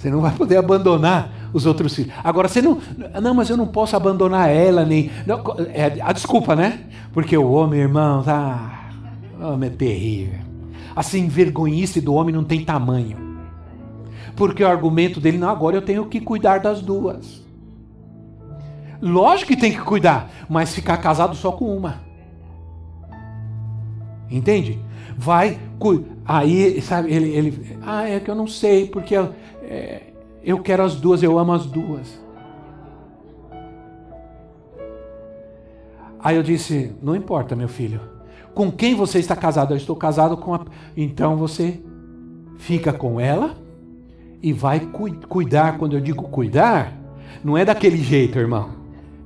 Você 0.00 0.08
não 0.08 0.22
vai 0.22 0.32
poder 0.32 0.56
abandonar 0.56 1.30
os 1.52 1.66
outros 1.66 1.94
filhos. 1.94 2.10
Agora 2.24 2.48
você 2.48 2.62
não. 2.62 2.78
Não, 3.20 3.34
mas 3.34 3.50
eu 3.50 3.56
não 3.56 3.66
posso 3.66 3.94
abandonar 3.94 4.48
ela, 4.48 4.82
nem. 4.82 5.10
Não, 5.26 5.44
é 5.74 6.00
a 6.00 6.10
desculpa, 6.10 6.56
né? 6.56 6.84
Porque 7.12 7.36
o 7.36 7.50
homem, 7.50 7.80
irmão, 7.80 8.22
tá. 8.22 8.88
O 9.38 9.44
homem 9.44 9.68
é 9.68 9.72
terrível. 9.72 10.38
Assim, 10.96 11.28
vergonhice 11.28 12.00
do 12.00 12.14
homem 12.14 12.34
não 12.34 12.42
tem 12.42 12.64
tamanho. 12.64 13.18
Porque 14.34 14.64
o 14.64 14.68
argumento 14.68 15.20
dele, 15.20 15.36
não, 15.36 15.50
agora 15.50 15.76
eu 15.76 15.82
tenho 15.82 16.06
que 16.06 16.18
cuidar 16.18 16.60
das 16.60 16.80
duas. 16.80 17.44
Lógico 19.02 19.48
que 19.48 19.60
tem 19.60 19.70
que 19.70 19.82
cuidar, 19.82 20.30
mas 20.48 20.74
ficar 20.74 20.96
casado 20.96 21.36
só 21.36 21.52
com 21.52 21.76
uma. 21.76 22.00
Entende? 24.30 24.78
Vai, 25.14 25.60
aí, 26.24 26.80
sabe, 26.80 27.12
ele, 27.12 27.28
ele, 27.36 27.78
ah, 27.82 28.08
é 28.08 28.18
que 28.18 28.30
eu 28.30 28.34
não 28.34 28.46
sei, 28.46 28.86
porque 28.86 29.14
é, 29.70 30.02
eu 30.42 30.58
quero 30.58 30.82
as 30.82 30.96
duas, 30.96 31.22
eu 31.22 31.38
amo 31.38 31.52
as 31.52 31.64
duas. 31.64 32.20
Aí 36.18 36.34
eu 36.34 36.42
disse: 36.42 36.92
Não 37.00 37.14
importa, 37.14 37.54
meu 37.54 37.68
filho. 37.68 38.00
Com 38.52 38.72
quem 38.72 38.96
você 38.96 39.20
está 39.20 39.36
casado? 39.36 39.72
Eu 39.72 39.76
estou 39.76 39.94
casado 39.94 40.36
com 40.36 40.54
a. 40.54 40.60
Então 40.96 41.36
você 41.36 41.80
fica 42.58 42.92
com 42.92 43.20
ela 43.20 43.56
e 44.42 44.52
vai 44.52 44.80
cu 44.80 45.14
cuidar. 45.28 45.78
Quando 45.78 45.92
eu 45.96 46.00
digo 46.00 46.24
cuidar, 46.24 46.92
não 47.44 47.56
é 47.56 47.64
daquele 47.64 47.98
jeito, 47.98 48.40
irmão. 48.40 48.70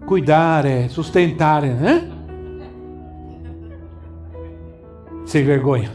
Cuidar 0.07 0.66
é 0.66 0.90
sustentar, 0.90 1.62
né? 1.62 2.11
Sem 5.24 5.42
vergonha. 5.42 5.90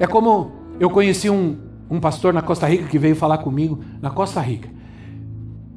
É 0.00 0.06
como 0.06 0.57
eu 0.80 0.90
conheci 0.90 1.28
um, 1.28 1.56
um 1.90 2.00
pastor 2.00 2.32
na 2.32 2.42
Costa 2.42 2.66
Rica 2.66 2.84
que 2.84 2.98
veio 2.98 3.16
falar 3.16 3.38
comigo 3.38 3.80
na 4.00 4.10
Costa 4.10 4.40
Rica. 4.40 4.68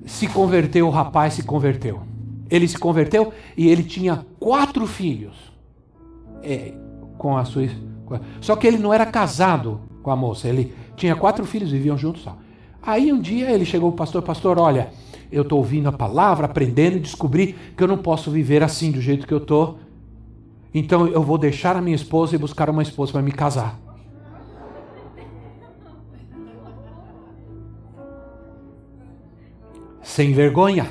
Se 0.05 0.27
converteu, 0.27 0.87
o 0.87 0.91
rapaz 0.91 1.33
se 1.33 1.43
converteu. 1.43 2.01
Ele 2.49 2.67
se 2.67 2.77
converteu 2.77 3.33
e 3.55 3.69
ele 3.69 3.83
tinha 3.83 4.25
quatro 4.39 4.85
filhos 4.85 5.35
é, 6.43 6.73
com 7.17 7.37
a 7.37 7.45
sua. 7.45 7.67
Só 8.41 8.55
que 8.55 8.67
ele 8.67 8.77
não 8.77 8.93
era 8.93 9.05
casado 9.05 9.81
com 10.03 10.11
a 10.11 10.15
moça. 10.15 10.47
Ele 10.47 10.73
tinha 10.95 11.15
quatro 11.15 11.45
filhos, 11.45 11.71
viviam 11.71 11.97
juntos. 11.97 12.23
Só. 12.23 12.37
Aí 12.81 13.11
um 13.13 13.19
dia 13.19 13.49
ele 13.51 13.63
chegou 13.63 13.89
o 13.89 13.93
pastor, 13.93 14.21
pastor, 14.21 14.59
olha, 14.59 14.89
eu 15.31 15.43
estou 15.43 15.59
ouvindo 15.59 15.87
a 15.87 15.91
palavra, 15.91 16.45
aprendendo 16.45 16.97
e 16.97 16.99
descobri 16.99 17.55
que 17.77 17.83
eu 17.83 17.87
não 17.87 17.97
posso 17.97 18.29
viver 18.29 18.63
assim 18.63 18.91
do 18.91 18.99
jeito 18.99 19.25
que 19.25 19.33
eu 19.33 19.37
estou. 19.37 19.79
Então 20.73 21.07
eu 21.07 21.21
vou 21.21 21.37
deixar 21.37 21.75
a 21.75 21.81
minha 21.81 21.95
esposa 21.95 22.35
e 22.35 22.37
buscar 22.37 22.69
uma 22.69 22.81
esposa 22.81 23.13
para 23.13 23.21
me 23.21 23.31
casar. 23.31 23.79
Sem 30.01 30.33
vergonha 30.33 30.87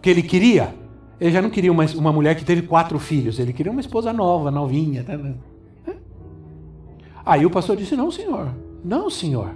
que 0.00 0.08
ele 0.08 0.22
queria? 0.22 0.74
Ele 1.20 1.30
já 1.30 1.42
não 1.42 1.50
queria 1.50 1.70
uma, 1.70 1.84
uma 1.96 2.12
mulher 2.12 2.34
que 2.34 2.44
teve 2.44 2.62
quatro 2.62 2.98
filhos, 2.98 3.38
ele 3.38 3.52
queria 3.52 3.70
uma 3.70 3.80
esposa 3.80 4.12
nova, 4.12 4.50
novinha. 4.50 5.04
Tá? 5.04 5.18
Aí 7.24 7.44
o 7.44 7.50
pastor 7.50 7.76
disse: 7.76 7.94
Não, 7.94 8.10
senhor, 8.10 8.54
não, 8.84 9.10
senhor. 9.10 9.54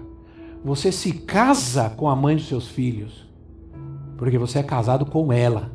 Você 0.62 0.92
se 0.92 1.12
casa 1.12 1.90
com 1.90 2.08
a 2.08 2.16
mãe 2.16 2.36
dos 2.36 2.48
seus 2.48 2.68
filhos, 2.68 3.26
porque 4.16 4.38
você 4.38 4.58
é 4.58 4.62
casado 4.62 5.04
com 5.06 5.32
ela. 5.32 5.70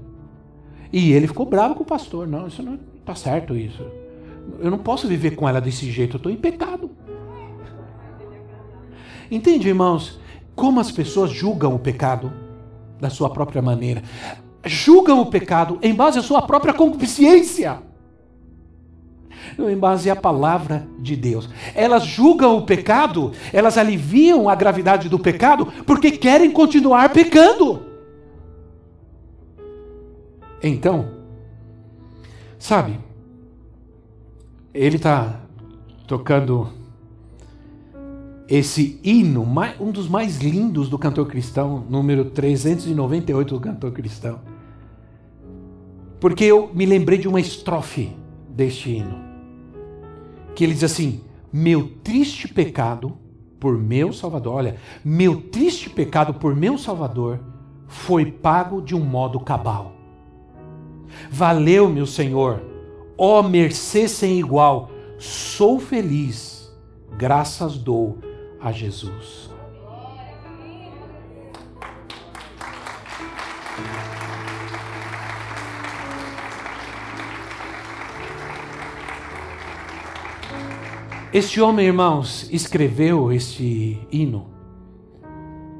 E 0.91 1.11
ele 1.11 1.27
ficou 1.27 1.45
bravo 1.45 1.75
com 1.75 1.83
o 1.83 1.85
pastor: 1.85 2.27
Não, 2.27 2.47
isso 2.47 2.61
não 2.61 2.79
está 2.99 3.15
certo. 3.15 3.55
Isso. 3.55 3.83
Eu 4.59 4.69
não 4.69 4.77
posso 4.77 5.07
viver 5.07 5.31
com 5.31 5.47
ela 5.47 5.59
desse 5.59 5.89
jeito, 5.91 6.15
eu 6.15 6.17
estou 6.17 6.31
em 6.31 6.37
pecado. 6.37 6.89
Entende, 9.31 9.67
irmãos? 9.67 10.19
Como 10.59 10.81
as 10.81 10.91
pessoas 10.91 11.31
julgam 11.31 11.73
o 11.73 11.79
pecado 11.79 12.33
da 12.99 13.09
sua 13.09 13.29
própria 13.29 13.61
maneira 13.61 14.03
julgam 14.65 15.21
o 15.21 15.27
pecado 15.27 15.79
em 15.81 15.95
base 15.95 16.19
à 16.19 16.21
sua 16.21 16.41
própria 16.41 16.73
concupiscência. 16.73 17.81
Não 19.57 19.69
em 19.69 19.77
base 19.77 20.09
à 20.09 20.17
palavra 20.17 20.85
de 20.99 21.15
Deus. 21.15 21.49
Elas 21.73 22.03
julgam 22.03 22.57
o 22.57 22.65
pecado, 22.65 23.31
elas 23.53 23.77
aliviam 23.77 24.49
a 24.49 24.53
gravidade 24.53 25.07
do 25.07 25.17
pecado 25.17 25.65
porque 25.87 26.11
querem 26.11 26.51
continuar 26.51 27.07
pecando. 27.13 27.85
Então, 30.61 31.07
sabe, 32.57 32.99
ele 34.73 34.97
está 34.97 35.39
tocando 36.05 36.78
esse 38.49 38.99
hino, 39.03 39.45
um 39.79 39.91
dos 39.91 40.09
mais 40.09 40.39
lindos 40.39 40.89
do 40.89 40.97
cantor 40.97 41.27
cristão, 41.27 41.85
número 41.87 42.25
398 42.25 43.53
do 43.53 43.61
cantor 43.61 43.91
cristão. 43.91 44.39
Porque 46.19 46.43
eu 46.43 46.71
me 46.73 46.85
lembrei 46.85 47.19
de 47.19 47.27
uma 47.27 47.39
estrofe 47.39 48.11
deste 48.49 48.89
hino, 48.89 49.19
que 50.55 50.63
ele 50.63 50.73
diz 50.73 50.83
assim: 50.83 51.21
Meu 51.53 51.91
triste 52.03 52.47
pecado 52.47 53.17
por 53.59 53.77
meu 53.77 54.11
Salvador, 54.11 54.55
olha, 54.55 54.77
meu 55.05 55.41
triste 55.41 55.89
pecado 55.89 56.33
por 56.33 56.55
meu 56.55 56.77
Salvador 56.77 57.39
foi 57.87 58.25
pago 58.25 58.81
de 58.81 58.95
um 58.95 58.99
modo 58.99 59.39
cabal. 59.39 59.93
Valeu, 61.29 61.87
meu 61.87 62.07
Senhor, 62.07 62.63
ó 63.15 63.43
mercê 63.43 64.07
sem 64.07 64.39
igual, 64.39 64.89
sou 65.19 65.79
feliz, 65.79 66.71
graças 67.17 67.77
dou 67.77 68.17
a 68.61 68.71
Jesus. 68.71 69.49
Este 81.31 81.61
homem, 81.61 81.85
irmãos, 81.85 82.49
escreveu 82.51 83.31
este 83.31 83.99
hino 84.11 84.47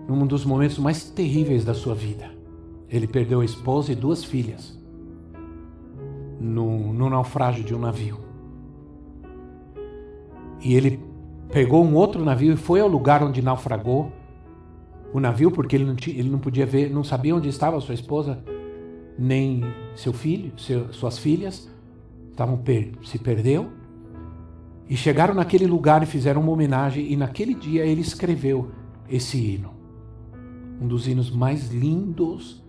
num 0.08 0.26
dos 0.28 0.46
momentos 0.46 0.78
mais 0.78 1.10
terríveis 1.10 1.66
da 1.66 1.74
sua 1.74 1.96
vida. 1.96 2.32
Ele 2.88 3.08
perdeu 3.08 3.42
a 3.42 3.46
esposa 3.46 3.92
e 3.92 3.96
duas 3.96 4.24
filhas 4.24 4.78
no, 6.40 6.94
no 6.94 7.10
naufrágio 7.10 7.64
de 7.64 7.74
um 7.74 7.80
navio. 7.80 8.20
E 10.62 10.76
ele 10.76 11.09
pegou 11.52 11.84
um 11.84 11.96
outro 11.96 12.24
navio 12.24 12.54
e 12.54 12.58
foi 12.58 12.80
ao 12.80 12.88
lugar 12.88 13.24
onde 13.24 13.42
naufragou 13.42 14.12
o 15.12 15.20
navio, 15.20 15.52
porque 15.52 15.76
ele 15.76 15.86
não, 15.86 15.96
tinha, 15.96 16.18
ele 16.18 16.30
não 16.30 16.40
podia 16.40 16.66
ver, 16.66 16.92
não 16.92 17.04
sabia 17.04 17.36
onde 17.36 17.50
estava 17.50 17.80
sua 17.82 17.96
esposa, 17.96 18.44
nem 19.18 19.64
seu 19.96 20.14
filho, 20.14 20.52
seu, 20.58 20.94
suas 20.94 21.18
filhas, 21.18 21.70
estavam 22.30 22.62
se 23.04 23.18
perdeu. 23.18 23.72
E 24.88 24.96
chegaram 24.96 25.34
naquele 25.34 25.68
lugar 25.68 26.02
e 26.02 26.06
fizeram 26.06 26.42
uma 26.42 26.52
homenagem, 26.52 27.12
e 27.12 27.16
naquele 27.16 27.54
dia 27.54 27.86
ele 27.86 28.02
escreveu 28.02 28.72
esse 29.10 29.38
hino. 29.38 29.72
Um 30.82 30.88
dos 30.88 31.08
hinos 31.08 31.30
mais 31.30 31.72
lindos. 31.72 32.64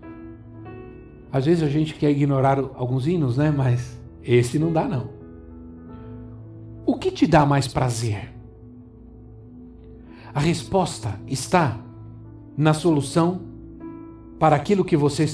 Às 1.33 1.47
vezes 1.47 1.63
a 1.63 1.69
gente 1.69 1.95
quer 1.95 2.11
ignorar 2.11 2.59
alguns 2.75 3.07
hinos, 3.07 3.37
né? 3.37 3.51
Mas 3.51 3.99
esse 4.23 4.59
não 4.59 4.73
dá, 4.73 4.89
não. 4.89 5.11
O 6.85 6.97
que 6.97 7.11
te 7.11 7.27
dá 7.27 7.47
mais 7.47 7.69
prazer? 7.69 8.40
A 10.33 10.39
resposta 10.39 11.19
está 11.27 11.77
na 12.57 12.73
solução 12.73 13.41
para 14.39 14.55
aquilo 14.55 14.85
que 14.85 14.97
você 14.97 15.27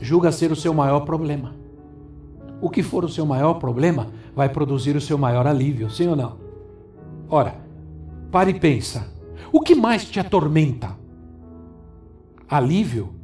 julga 0.00 0.30
ser 0.30 0.52
o 0.52 0.56
seu 0.56 0.74
maior 0.74 1.00
problema. 1.00 1.54
O 2.60 2.68
que 2.68 2.82
for 2.82 3.04
o 3.04 3.08
seu 3.08 3.24
maior 3.24 3.54
problema 3.54 4.08
vai 4.34 4.48
produzir 4.48 4.96
o 4.96 5.00
seu 5.00 5.16
maior 5.16 5.46
alívio, 5.46 5.90
sim 5.90 6.08
ou 6.08 6.16
não? 6.16 6.36
Ora, 7.28 7.56
pare 8.30 8.50
e 8.50 8.60
pensa. 8.60 9.08
O 9.50 9.60
que 9.60 9.74
mais 9.74 10.04
te 10.04 10.20
atormenta? 10.20 10.96
Alívio 12.48 13.14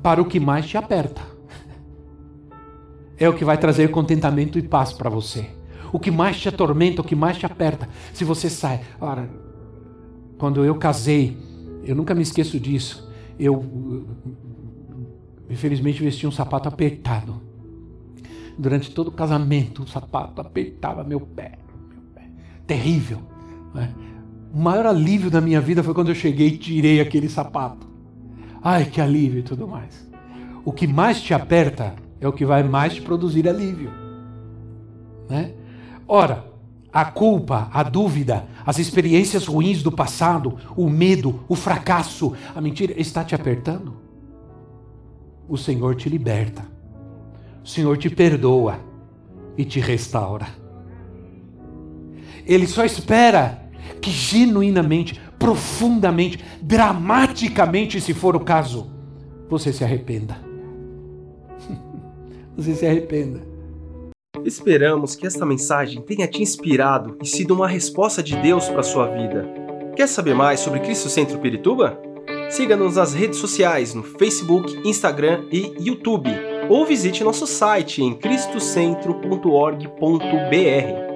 para 0.00 0.22
o 0.22 0.26
que 0.26 0.38
mais 0.38 0.66
te 0.66 0.76
aperta. 0.76 1.22
É 3.18 3.28
o 3.28 3.34
que 3.34 3.44
vai 3.44 3.58
trazer 3.58 3.90
contentamento 3.90 4.58
e 4.58 4.62
paz 4.62 4.92
para 4.92 5.10
você 5.10 5.57
o 5.92 5.98
que 5.98 6.10
mais 6.10 6.38
te 6.38 6.48
atormenta, 6.48 7.00
o 7.00 7.04
que 7.04 7.14
mais 7.14 7.36
te 7.36 7.46
aperta. 7.46 7.88
Se 8.12 8.24
você 8.24 8.48
sai. 8.50 8.80
Ora, 9.00 9.28
quando 10.38 10.64
eu 10.64 10.74
casei, 10.76 11.36
eu 11.84 11.94
nunca 11.94 12.14
me 12.14 12.22
esqueço 12.22 12.58
disso. 12.58 13.08
Eu, 13.38 14.06
infelizmente, 15.48 16.02
vesti 16.02 16.26
um 16.26 16.32
sapato 16.32 16.68
apertado. 16.68 17.40
Durante 18.58 18.90
todo 18.90 19.08
o 19.08 19.12
casamento, 19.12 19.82
o 19.82 19.86
sapato 19.86 20.40
apertava 20.40 21.04
meu 21.04 21.20
pé. 21.20 21.58
Meu 21.88 22.02
pé. 22.14 22.22
Terrível. 22.66 23.20
Né? 23.74 23.94
O 24.52 24.58
maior 24.58 24.86
alívio 24.86 25.30
da 25.30 25.40
minha 25.40 25.60
vida 25.60 25.82
foi 25.82 25.94
quando 25.94 26.08
eu 26.08 26.14
cheguei 26.14 26.48
e 26.48 26.58
tirei 26.58 27.00
aquele 27.00 27.28
sapato. 27.28 27.86
Ai, 28.62 28.86
que 28.86 29.00
alívio 29.00 29.40
e 29.40 29.42
tudo 29.42 29.68
mais. 29.68 30.08
O 30.64 30.72
que 30.72 30.86
mais 30.86 31.20
te 31.22 31.32
aperta 31.32 31.94
é 32.20 32.26
o 32.26 32.32
que 32.32 32.44
vai 32.44 32.62
mais 32.62 32.94
te 32.94 33.02
produzir 33.02 33.48
alívio. 33.48 33.90
Né? 35.28 35.52
Ora, 36.08 36.46
a 36.90 37.04
culpa, 37.04 37.68
a 37.70 37.82
dúvida, 37.82 38.46
as 38.64 38.78
experiências 38.78 39.46
ruins 39.46 39.82
do 39.82 39.92
passado, 39.92 40.56
o 40.74 40.88
medo, 40.88 41.40
o 41.46 41.54
fracasso, 41.54 42.32
a 42.54 42.60
mentira 42.62 42.98
está 42.98 43.22
te 43.22 43.34
apertando? 43.34 43.94
O 45.46 45.58
Senhor 45.58 45.94
te 45.94 46.08
liberta. 46.08 46.64
O 47.62 47.68
Senhor 47.68 47.98
te 47.98 48.08
perdoa 48.08 48.80
e 49.56 49.66
te 49.66 49.80
restaura. 49.80 50.46
Ele 52.46 52.66
só 52.66 52.84
espera 52.86 53.68
que 54.00 54.10
genuinamente, 54.10 55.20
profundamente, 55.38 56.42
dramaticamente, 56.62 58.00
se 58.00 58.14
for 58.14 58.34
o 58.34 58.40
caso, 58.40 58.90
você 59.50 59.74
se 59.74 59.84
arrependa. 59.84 60.38
você 62.56 62.74
se 62.74 62.86
arrependa. 62.86 63.47
Esperamos 64.44 65.14
que 65.14 65.26
esta 65.26 65.44
mensagem 65.44 66.00
tenha 66.02 66.26
te 66.26 66.42
inspirado 66.42 67.16
e 67.22 67.26
sido 67.26 67.54
uma 67.54 67.68
resposta 67.68 68.22
de 68.22 68.36
Deus 68.36 68.68
para 68.68 68.82
sua 68.82 69.06
vida. 69.06 69.46
Quer 69.96 70.06
saber 70.06 70.34
mais 70.34 70.60
sobre 70.60 70.80
Cristo 70.80 71.08
Centro 71.08 71.38
Pirituba? 71.38 71.98
Siga-nos 72.50 72.96
nas 72.96 73.14
redes 73.14 73.38
sociais 73.38 73.94
no 73.94 74.02
Facebook, 74.02 74.80
Instagram 74.88 75.44
e 75.50 75.74
YouTube, 75.80 76.30
ou 76.68 76.86
visite 76.86 77.24
nosso 77.24 77.46
site 77.46 78.02
em 78.02 78.14
cristocentro.org.br. 78.14 81.07